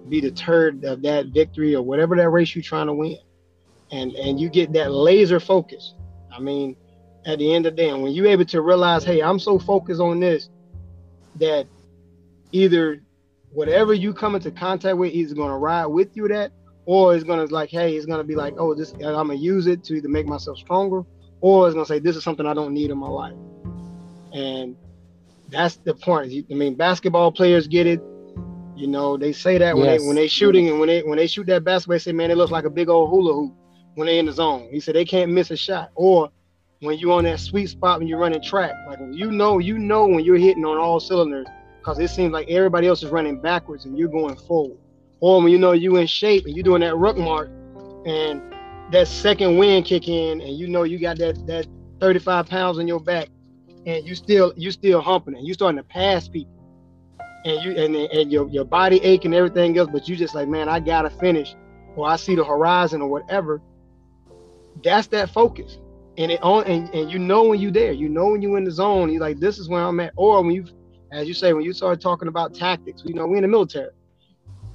be 0.09 0.19
deterred 0.19 0.83
of 0.83 1.01
that 1.03 1.27
victory 1.27 1.75
or 1.75 1.83
whatever 1.83 2.15
that 2.15 2.29
race 2.29 2.55
you're 2.55 2.63
trying 2.63 2.87
to 2.87 2.93
win, 2.93 3.17
and 3.91 4.13
and 4.13 4.39
you 4.39 4.49
get 4.49 4.73
that 4.73 4.91
laser 4.91 5.39
focus. 5.39 5.93
I 6.31 6.39
mean, 6.39 6.75
at 7.25 7.39
the 7.39 7.53
end 7.53 7.65
of 7.65 7.75
the 7.75 7.83
day, 7.83 7.93
when 7.93 8.11
you're 8.11 8.27
able 8.27 8.45
to 8.45 8.61
realize, 8.61 9.03
"Hey, 9.03 9.21
I'm 9.21 9.39
so 9.39 9.59
focused 9.59 10.01
on 10.01 10.19
this 10.19 10.49
that 11.35 11.67
either 12.51 13.01
whatever 13.51 13.93
you 13.93 14.13
come 14.13 14.35
into 14.35 14.51
contact 14.51 14.97
with 14.97 15.13
is 15.13 15.33
going 15.33 15.49
to 15.49 15.57
ride 15.57 15.85
with 15.85 16.15
you 16.15 16.27
that 16.27 16.51
or 16.85 17.15
it's 17.15 17.23
going 17.23 17.45
to 17.45 17.53
like 17.53 17.69
hey 17.69 17.95
it's 17.95 18.05
going 18.05 18.17
to 18.17 18.23
be 18.23 18.35
like 18.35 18.53
oh 18.57 18.73
this 18.73 18.93
i'm 18.93 19.27
going 19.27 19.29
to 19.29 19.35
use 19.35 19.67
it 19.67 19.83
to 19.83 19.95
either 19.95 20.09
make 20.09 20.25
myself 20.25 20.57
stronger 20.57 21.03
or 21.41 21.67
it's 21.67 21.73
going 21.73 21.85
to 21.85 21.87
say 21.87 21.99
this 21.99 22.15
is 22.15 22.23
something 22.23 22.45
i 22.45 22.53
don't 22.53 22.73
need 22.73 22.91
in 22.91 22.97
my 22.97 23.07
life. 23.07 23.35
And 24.33 24.75
that's 25.49 25.75
the 25.77 25.93
point. 25.93 26.31
I 26.49 26.53
mean 26.53 26.75
basketball 26.75 27.31
players 27.31 27.67
get 27.67 27.85
it. 27.85 28.01
You 28.75 28.87
know 28.87 29.17
they 29.17 29.33
say 29.33 29.57
that 29.57 29.75
when 29.75 29.85
they 29.85 29.99
when 29.99 30.15
they 30.15 30.27
shooting 30.27 30.69
and 30.69 30.79
when 30.79 30.87
they 30.87 31.03
when 31.03 31.17
they 31.17 31.27
shoot 31.27 31.45
that 31.47 31.63
basketball 31.63 31.95
they 31.95 31.99
say 31.99 32.13
man 32.13 32.31
it 32.31 32.37
looks 32.37 32.51
like 32.51 32.65
a 32.65 32.69
big 32.69 32.89
old 32.89 33.09
hula 33.09 33.33
hoop 33.33 33.53
when 33.95 34.07
they 34.07 34.19
in 34.19 34.25
the 34.25 34.31
zone 34.31 34.67
he 34.71 34.79
said 34.79 34.95
they 34.95 35.05
can't 35.05 35.31
miss 35.31 35.51
a 35.51 35.57
shot 35.57 35.91
or 35.95 36.29
when 36.79 36.97
you're 36.97 37.11
on 37.11 37.23
that 37.23 37.39
sweet 37.39 37.67
spot 37.67 37.99
when 37.99 38.07
you're 38.07 38.19
running 38.19 38.41
track 38.41 38.73
like 38.87 38.99
you 39.11 39.31
know 39.31 39.59
you 39.59 39.77
know 39.77 40.07
when 40.07 40.23
you're 40.23 40.37
hitting 40.37 40.65
on 40.65 40.77
all 40.77 40.99
cylinders 40.99 41.47
because 41.81 41.97
it 41.97 42.09
seems 42.09 42.31
like 42.31 42.47
everybody 42.47 42.87
else 42.87 43.01
is 43.01 43.09
running 43.09 43.41
backwards 43.41 43.85
and 43.85 43.97
you're 43.97 44.07
going 44.07 44.35
forward. 44.35 44.77
Or 45.19 45.41
when 45.41 45.51
you 45.51 45.57
know 45.57 45.71
you 45.71 45.97
in 45.97 46.07
shape 46.07 46.45
and 46.45 46.55
you're 46.55 46.63
doing 46.63 46.81
that 46.81 46.95
ruck 46.95 47.17
march 47.17 47.49
and 48.05 48.41
that 48.91 49.07
second 49.07 49.57
wind 49.57 49.85
kick 49.85 50.07
in 50.07 50.41
and 50.41 50.57
you 50.57 50.67
know 50.67 50.83
you 50.83 50.99
got 50.99 51.17
that 51.17 51.45
that 51.47 51.67
35 51.99 52.47
pounds 52.47 52.77
on 52.77 52.87
your 52.87 52.99
back 52.99 53.29
and 53.85 54.05
you 54.05 54.15
still 54.15 54.53
you 54.55 54.71
still 54.71 55.01
humping 55.01 55.35
and 55.35 55.47
you 55.47 55.53
starting 55.53 55.77
to 55.77 55.83
pass 55.83 56.27
people 56.27 56.51
and 57.45 57.63
you 57.63 57.71
and, 57.71 57.95
and 57.95 58.31
your, 58.31 58.47
your 58.49 58.65
body 58.65 58.99
ache 59.03 59.25
and 59.25 59.33
everything 59.33 59.77
else, 59.77 59.89
but 59.91 60.07
you 60.07 60.15
just 60.15 60.35
like, 60.35 60.47
man, 60.47 60.69
I 60.69 60.79
gotta 60.79 61.09
finish 61.09 61.55
or 61.95 62.07
I 62.07 62.15
see 62.15 62.35
the 62.35 62.43
horizon 62.43 63.01
or 63.01 63.07
whatever. 63.07 63.61
That's 64.83 65.07
that 65.07 65.29
focus. 65.29 65.77
And 66.17 66.31
it 66.31 66.41
on 66.43 66.65
and, 66.65 66.93
and 66.93 67.09
you 67.09 67.19
know 67.19 67.43
when 67.43 67.59
you're 67.59 67.71
there, 67.71 67.91
you 67.91 68.09
know 68.09 68.31
when 68.31 68.41
you're 68.41 68.57
in 68.57 68.63
the 68.63 68.71
zone, 68.71 69.11
you're 69.11 69.21
like, 69.21 69.39
this 69.39 69.57
is 69.57 69.69
where 69.69 69.83
I'm 69.83 69.99
at. 69.99 70.13
Or 70.17 70.41
when 70.41 70.51
you 70.51 70.65
as 71.11 71.27
you 71.27 71.33
say, 71.33 71.53
when 71.53 71.63
you 71.63 71.73
start 71.73 71.99
talking 71.99 72.27
about 72.27 72.53
tactics, 72.53 73.03
you 73.05 73.13
know, 73.13 73.27
we 73.27 73.37
in 73.37 73.41
the 73.41 73.47
military. 73.47 73.89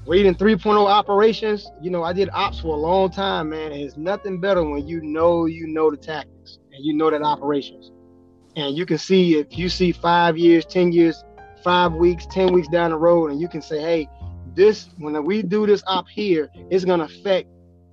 we're 0.05 0.17
Reading 0.17 0.35
3.0 0.35 0.87
operations, 0.87 1.71
you 1.81 1.91
know, 1.91 2.03
I 2.03 2.13
did 2.13 2.29
ops 2.33 2.61
for 2.61 2.75
a 2.75 2.79
long 2.79 3.11
time, 3.11 3.51
man. 3.51 3.73
And 3.73 3.81
it's 3.81 3.97
nothing 3.97 4.41
better 4.41 4.63
when 4.63 4.87
you 4.87 5.01
know 5.01 5.47
you 5.47 5.67
know 5.67 5.91
the 5.91 5.97
tactics 5.97 6.59
and 6.73 6.85
you 6.85 6.93
know 6.93 7.11
that 7.11 7.23
operations. 7.23 7.91
And 8.57 8.77
you 8.77 8.87
can 8.87 8.99
see 8.99 9.39
if 9.39 9.57
you 9.57 9.69
see 9.69 9.93
five 9.93 10.37
years, 10.37 10.65
10 10.67 10.93
years, 10.93 11.25
five 11.63 11.93
weeks, 11.95 12.27
10 12.31 12.53
weeks 12.53 12.69
down 12.69 12.91
the 12.91 12.97
road, 12.97 13.31
and 13.31 13.41
you 13.41 13.49
can 13.49 13.61
say, 13.61 13.81
hey, 13.81 14.09
this, 14.55 14.89
when 14.99 15.23
we 15.25 15.43
do 15.43 15.67
this 15.67 15.83
op 15.87 16.09
here, 16.09 16.49
it's 16.71 16.85
going 16.85 17.01
to 17.01 17.07
affect 17.07 17.49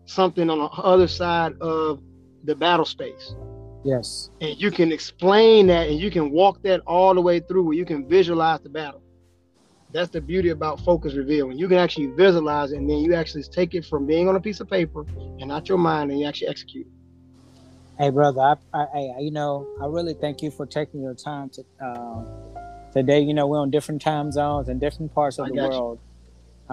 something 0.05 0.49
on 0.49 0.59
the 0.59 0.65
other 0.65 1.07
side 1.07 1.53
of 1.61 2.01
the 2.43 2.55
battle 2.55 2.85
space. 2.85 3.35
Yes. 3.83 4.29
And 4.41 4.59
you 4.59 4.71
can 4.71 4.91
explain 4.91 5.67
that 5.67 5.87
and 5.87 5.99
you 5.99 6.09
can 6.09 6.31
walk 6.31 6.61
that 6.63 6.81
all 6.87 7.13
the 7.13 7.21
way 7.21 7.39
through 7.39 7.63
where 7.63 7.75
you 7.75 7.85
can 7.85 8.07
visualize 8.07 8.61
the 8.61 8.69
battle. 8.69 9.01
That's 9.91 10.09
the 10.09 10.21
beauty 10.21 10.49
about 10.49 10.79
focus 10.81 11.13
reveal. 11.13 11.47
When 11.47 11.57
you 11.57 11.67
can 11.67 11.77
actually 11.77 12.07
visualize 12.07 12.71
it 12.71 12.77
and 12.77 12.89
then 12.89 12.99
you 12.99 13.13
actually 13.13 13.43
take 13.43 13.75
it 13.75 13.85
from 13.85 14.07
being 14.07 14.27
on 14.27 14.35
a 14.35 14.39
piece 14.39 14.59
of 14.59 14.69
paper 14.69 15.05
and 15.39 15.47
not 15.47 15.69
your 15.69 15.77
mind 15.77 16.11
and 16.11 16.19
you 16.19 16.25
actually 16.25 16.47
execute. 16.47 16.87
Hey, 17.99 18.09
brother, 18.09 18.41
I, 18.41 18.55
I, 18.73 18.85
I 18.95 19.19
you 19.19 19.31
know, 19.31 19.67
I 19.79 19.85
really 19.85 20.15
thank 20.15 20.41
you 20.41 20.49
for 20.49 20.65
taking 20.65 21.03
your 21.03 21.13
time 21.13 21.49
to 21.49 21.63
uh, 21.85 22.23
today. 22.91 23.19
You 23.19 23.35
know, 23.35 23.45
we're 23.45 23.59
on 23.59 23.69
different 23.69 24.01
time 24.01 24.31
zones 24.31 24.67
and 24.67 24.79
different 24.79 25.13
parts 25.13 25.37
of 25.37 25.45
I 25.45 25.49
the 25.49 25.55
world. 25.55 25.99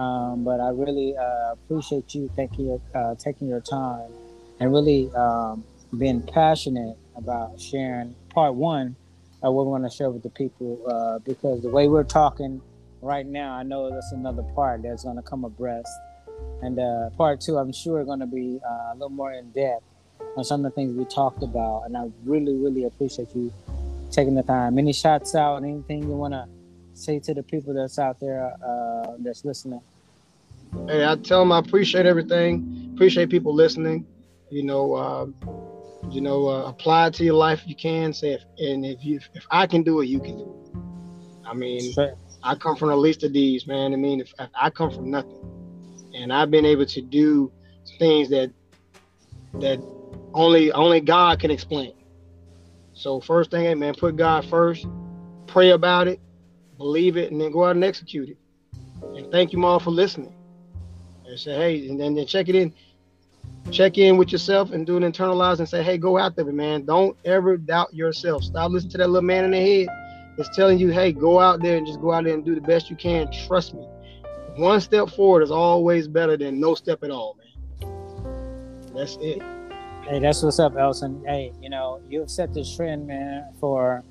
Um, 0.01 0.43
but 0.43 0.59
I 0.59 0.69
really 0.69 1.15
uh, 1.15 1.51
appreciate 1.53 2.15
you 2.15 2.31
taking 2.35 2.65
your 2.65 2.81
uh, 2.95 3.13
taking 3.15 3.47
your 3.47 3.61
time 3.61 4.09
and 4.59 4.73
really 4.73 5.11
um, 5.13 5.63
being 5.95 6.23
passionate 6.23 6.97
about 7.15 7.61
sharing 7.61 8.15
part 8.33 8.55
one 8.55 8.95
of 9.43 9.53
what 9.53 9.65
we 9.65 9.71
want 9.71 9.83
to 9.83 9.95
share 9.95 10.09
with 10.09 10.23
the 10.23 10.29
people 10.29 10.81
uh, 10.89 11.19
because 11.19 11.61
the 11.61 11.69
way 11.69 11.87
we're 11.87 12.03
talking 12.03 12.61
right 13.01 13.27
now, 13.27 13.53
I 13.53 13.61
know 13.61 13.91
that's 13.91 14.11
another 14.11 14.43
part 14.55 14.81
that's 14.81 15.03
going 15.03 15.17
to 15.17 15.21
come 15.21 15.45
abreast. 15.45 15.91
And 16.63 16.79
uh, 16.79 17.11
part 17.11 17.39
two, 17.41 17.57
I'm 17.57 17.71
sure, 17.71 18.03
going 18.03 18.21
to 18.21 18.25
be 18.25 18.59
uh, 18.65 18.93
a 18.93 18.93
little 18.93 19.09
more 19.09 19.33
in 19.33 19.51
depth 19.51 19.83
on 20.35 20.43
some 20.43 20.65
of 20.65 20.71
the 20.71 20.75
things 20.75 20.95
we 20.95 21.05
talked 21.05 21.43
about. 21.43 21.83
And 21.85 21.95
I 21.95 22.09
really, 22.25 22.55
really 22.55 22.85
appreciate 22.85 23.35
you 23.35 23.53
taking 24.09 24.33
the 24.33 24.43
time. 24.43 24.79
Any 24.79 24.93
shots 24.93 25.35
out, 25.35 25.57
anything 25.57 26.03
you 26.03 26.15
want 26.15 26.33
to 26.33 26.47
say 26.93 27.19
to 27.19 27.33
the 27.35 27.43
people 27.43 27.73
that's 27.73 27.99
out 27.99 28.19
there 28.19 28.51
uh, 28.65 29.15
that's 29.19 29.45
listening? 29.45 29.81
Hey, 30.87 31.05
I 31.05 31.15
tell 31.15 31.39
them 31.39 31.51
I 31.51 31.59
appreciate 31.59 32.05
everything. 32.05 32.91
Appreciate 32.93 33.29
people 33.29 33.53
listening. 33.53 34.05
You 34.49 34.63
know, 34.63 34.95
um, 34.95 35.35
you 36.09 36.21
know, 36.21 36.47
uh, 36.47 36.69
apply 36.69 37.07
it 37.07 37.13
to 37.15 37.23
your 37.23 37.35
life 37.35 37.61
if 37.61 37.67
you 37.67 37.75
can. 37.75 38.13
Say, 38.13 38.33
if, 38.33 38.41
and 38.57 38.85
if 38.85 39.03
you, 39.03 39.19
if 39.33 39.45
I 39.51 39.67
can 39.67 39.83
do 39.83 40.01
it, 40.01 40.07
you 40.07 40.19
can 40.19 40.37
do 40.37 40.43
it. 40.43 41.47
I 41.47 41.53
mean, 41.53 41.93
I 42.43 42.55
come 42.55 42.75
from 42.75 42.89
the 42.89 42.95
least 42.95 43.23
of 43.23 43.33
these, 43.33 43.67
man. 43.67 43.93
I 43.93 43.95
mean, 43.95 44.19
if, 44.19 44.33
if 44.39 44.49
I 44.59 44.69
come 44.69 44.91
from 44.91 45.09
nothing, 45.09 45.37
and 46.13 46.33
I've 46.33 46.51
been 46.51 46.65
able 46.65 46.85
to 46.85 47.01
do 47.01 47.51
things 47.99 48.29
that 48.29 48.51
that 49.59 49.79
only 50.33 50.71
only 50.71 51.01
God 51.01 51.39
can 51.39 51.51
explain. 51.51 51.93
So 52.93 53.19
first 53.19 53.51
thing, 53.51 53.63
hey 53.63 53.75
man, 53.75 53.93
put 53.95 54.15
God 54.15 54.45
first, 54.45 54.85
pray 55.47 55.71
about 55.71 56.07
it, 56.07 56.19
believe 56.77 57.17
it, 57.17 57.31
and 57.31 57.39
then 57.39 57.51
go 57.51 57.65
out 57.65 57.75
and 57.75 57.83
execute 57.83 58.29
it. 58.29 58.37
And 59.15 59.29
thank 59.31 59.53
you 59.53 59.65
all 59.65 59.79
for 59.79 59.91
listening. 59.91 60.33
And 61.31 61.39
say, 61.39 61.55
hey, 61.55 61.87
and 61.87 61.99
then, 61.99 62.13
then 62.13 62.27
check 62.27 62.49
it 62.49 62.55
in 62.55 62.73
check 63.71 63.97
in 63.97 64.17
with 64.17 64.31
yourself 64.31 64.71
and 64.71 64.85
do 64.85 64.97
an 64.97 65.03
internalize 65.03 65.59
and 65.59 65.67
say, 65.69 65.83
hey, 65.83 65.97
go 65.97 66.17
out 66.17 66.35
there, 66.35 66.45
man. 66.45 66.85
Don't 66.85 67.15
ever 67.25 67.57
doubt 67.57 67.93
yourself. 67.93 68.43
Stop 68.43 68.71
listening 68.71 68.91
to 68.91 68.97
that 68.99 69.09
little 69.09 69.25
man 69.25 69.45
in 69.45 69.51
the 69.51 69.59
head 69.59 69.87
that's 70.37 70.53
telling 70.55 70.79
you, 70.79 70.89
hey, 70.89 71.11
go 71.11 71.39
out 71.39 71.61
there 71.61 71.77
and 71.77 71.87
just 71.87 72.01
go 72.01 72.11
out 72.11 72.23
there 72.25 72.33
and 72.33 72.43
do 72.43 72.55
the 72.55 72.61
best 72.61 72.89
you 72.89 72.95
can. 72.95 73.31
Trust 73.47 73.73
me. 73.73 73.87
One 74.57 74.81
step 74.81 75.09
forward 75.09 75.43
is 75.43 75.51
always 75.51 76.07
better 76.07 76.35
than 76.35 76.59
no 76.59 76.75
step 76.75 77.03
at 77.03 77.11
all, 77.11 77.37
man. 77.37 78.93
That's 78.93 79.17
it. 79.21 79.41
Hey, 80.03 80.19
that's 80.19 80.43
what's 80.43 80.59
up, 80.59 80.75
Elton. 80.75 81.23
Hey, 81.25 81.53
you 81.61 81.69
know, 81.69 82.01
you've 82.09 82.29
set 82.29 82.53
the 82.53 82.65
trend, 82.75 83.07
man, 83.07 83.45
for 83.59 84.03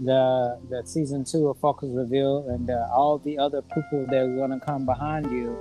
the 0.00 0.58
the 0.70 0.82
season 0.84 1.24
two 1.24 1.48
of 1.48 1.58
Focus 1.58 1.90
Reveal 1.92 2.48
and 2.48 2.70
uh, 2.70 2.88
all 2.92 3.18
the 3.18 3.38
other 3.38 3.62
people 3.62 4.06
that 4.08 4.16
are 4.16 4.36
gonna 4.36 4.58
come 4.58 4.84
behind 4.84 5.30
you 5.30 5.56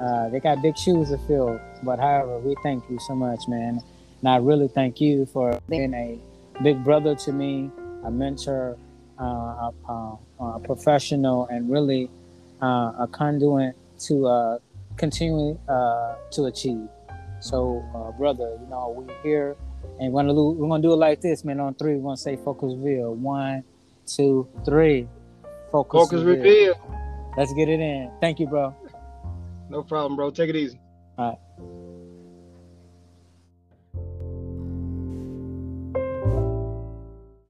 uh, 0.00 0.28
they 0.30 0.40
got 0.40 0.62
big 0.62 0.76
shoes 0.78 1.10
to 1.10 1.18
fill, 1.26 1.60
but 1.82 1.98
however, 1.98 2.38
we 2.38 2.54
thank 2.62 2.88
you 2.88 2.98
so 3.00 3.14
much, 3.14 3.46
man. 3.48 3.82
And 4.20 4.28
I 4.28 4.36
really 4.36 4.68
thank 4.68 5.00
you 5.00 5.26
for 5.26 5.60
being 5.68 5.94
a 5.94 6.18
big 6.62 6.82
brother 6.84 7.14
to 7.14 7.32
me, 7.32 7.70
a 8.04 8.10
mentor, 8.10 8.76
uh, 9.18 9.24
a, 9.24 9.72
a, 9.88 10.18
a, 10.40 10.60
professional, 10.60 11.46
and 11.48 11.70
really 11.70 12.10
uh, 12.62 12.92
a 12.98 13.08
conduit 13.10 13.76
to 14.00 14.26
uh, 14.26 14.58
continue 14.96 15.58
uh, 15.68 16.16
to 16.32 16.44
achieve. 16.46 16.88
So, 17.40 17.84
uh, 17.94 18.12
brother, 18.12 18.58
you 18.60 18.66
know, 18.68 18.94
we're 18.96 19.22
here 19.22 19.56
and 19.98 20.12
we're 20.12 20.22
gonna, 20.22 20.34
do, 20.34 20.50
we're 20.50 20.68
gonna 20.68 20.82
do 20.82 20.92
it 20.92 20.96
like 20.96 21.20
this, 21.20 21.44
man. 21.44 21.60
On 21.60 21.74
three, 21.74 21.96
we're 21.96 22.02
gonna 22.02 22.16
say 22.16 22.36
focus 22.36 22.74
reveal. 22.76 23.14
One, 23.14 23.64
two, 24.06 24.48
three. 24.64 25.08
Focus, 25.70 26.00
focus 26.00 26.22
reveal. 26.22 26.74
reveal. 26.74 27.32
Let's 27.36 27.52
get 27.54 27.68
it 27.68 27.80
in. 27.80 28.10
Thank 28.20 28.40
you, 28.40 28.46
bro. 28.46 28.74
No 29.70 29.84
problem, 29.84 30.16
bro. 30.16 30.30
Take 30.32 30.50
it 30.50 30.56
easy. 30.56 30.80
All 31.16 31.30
right. 31.30 31.79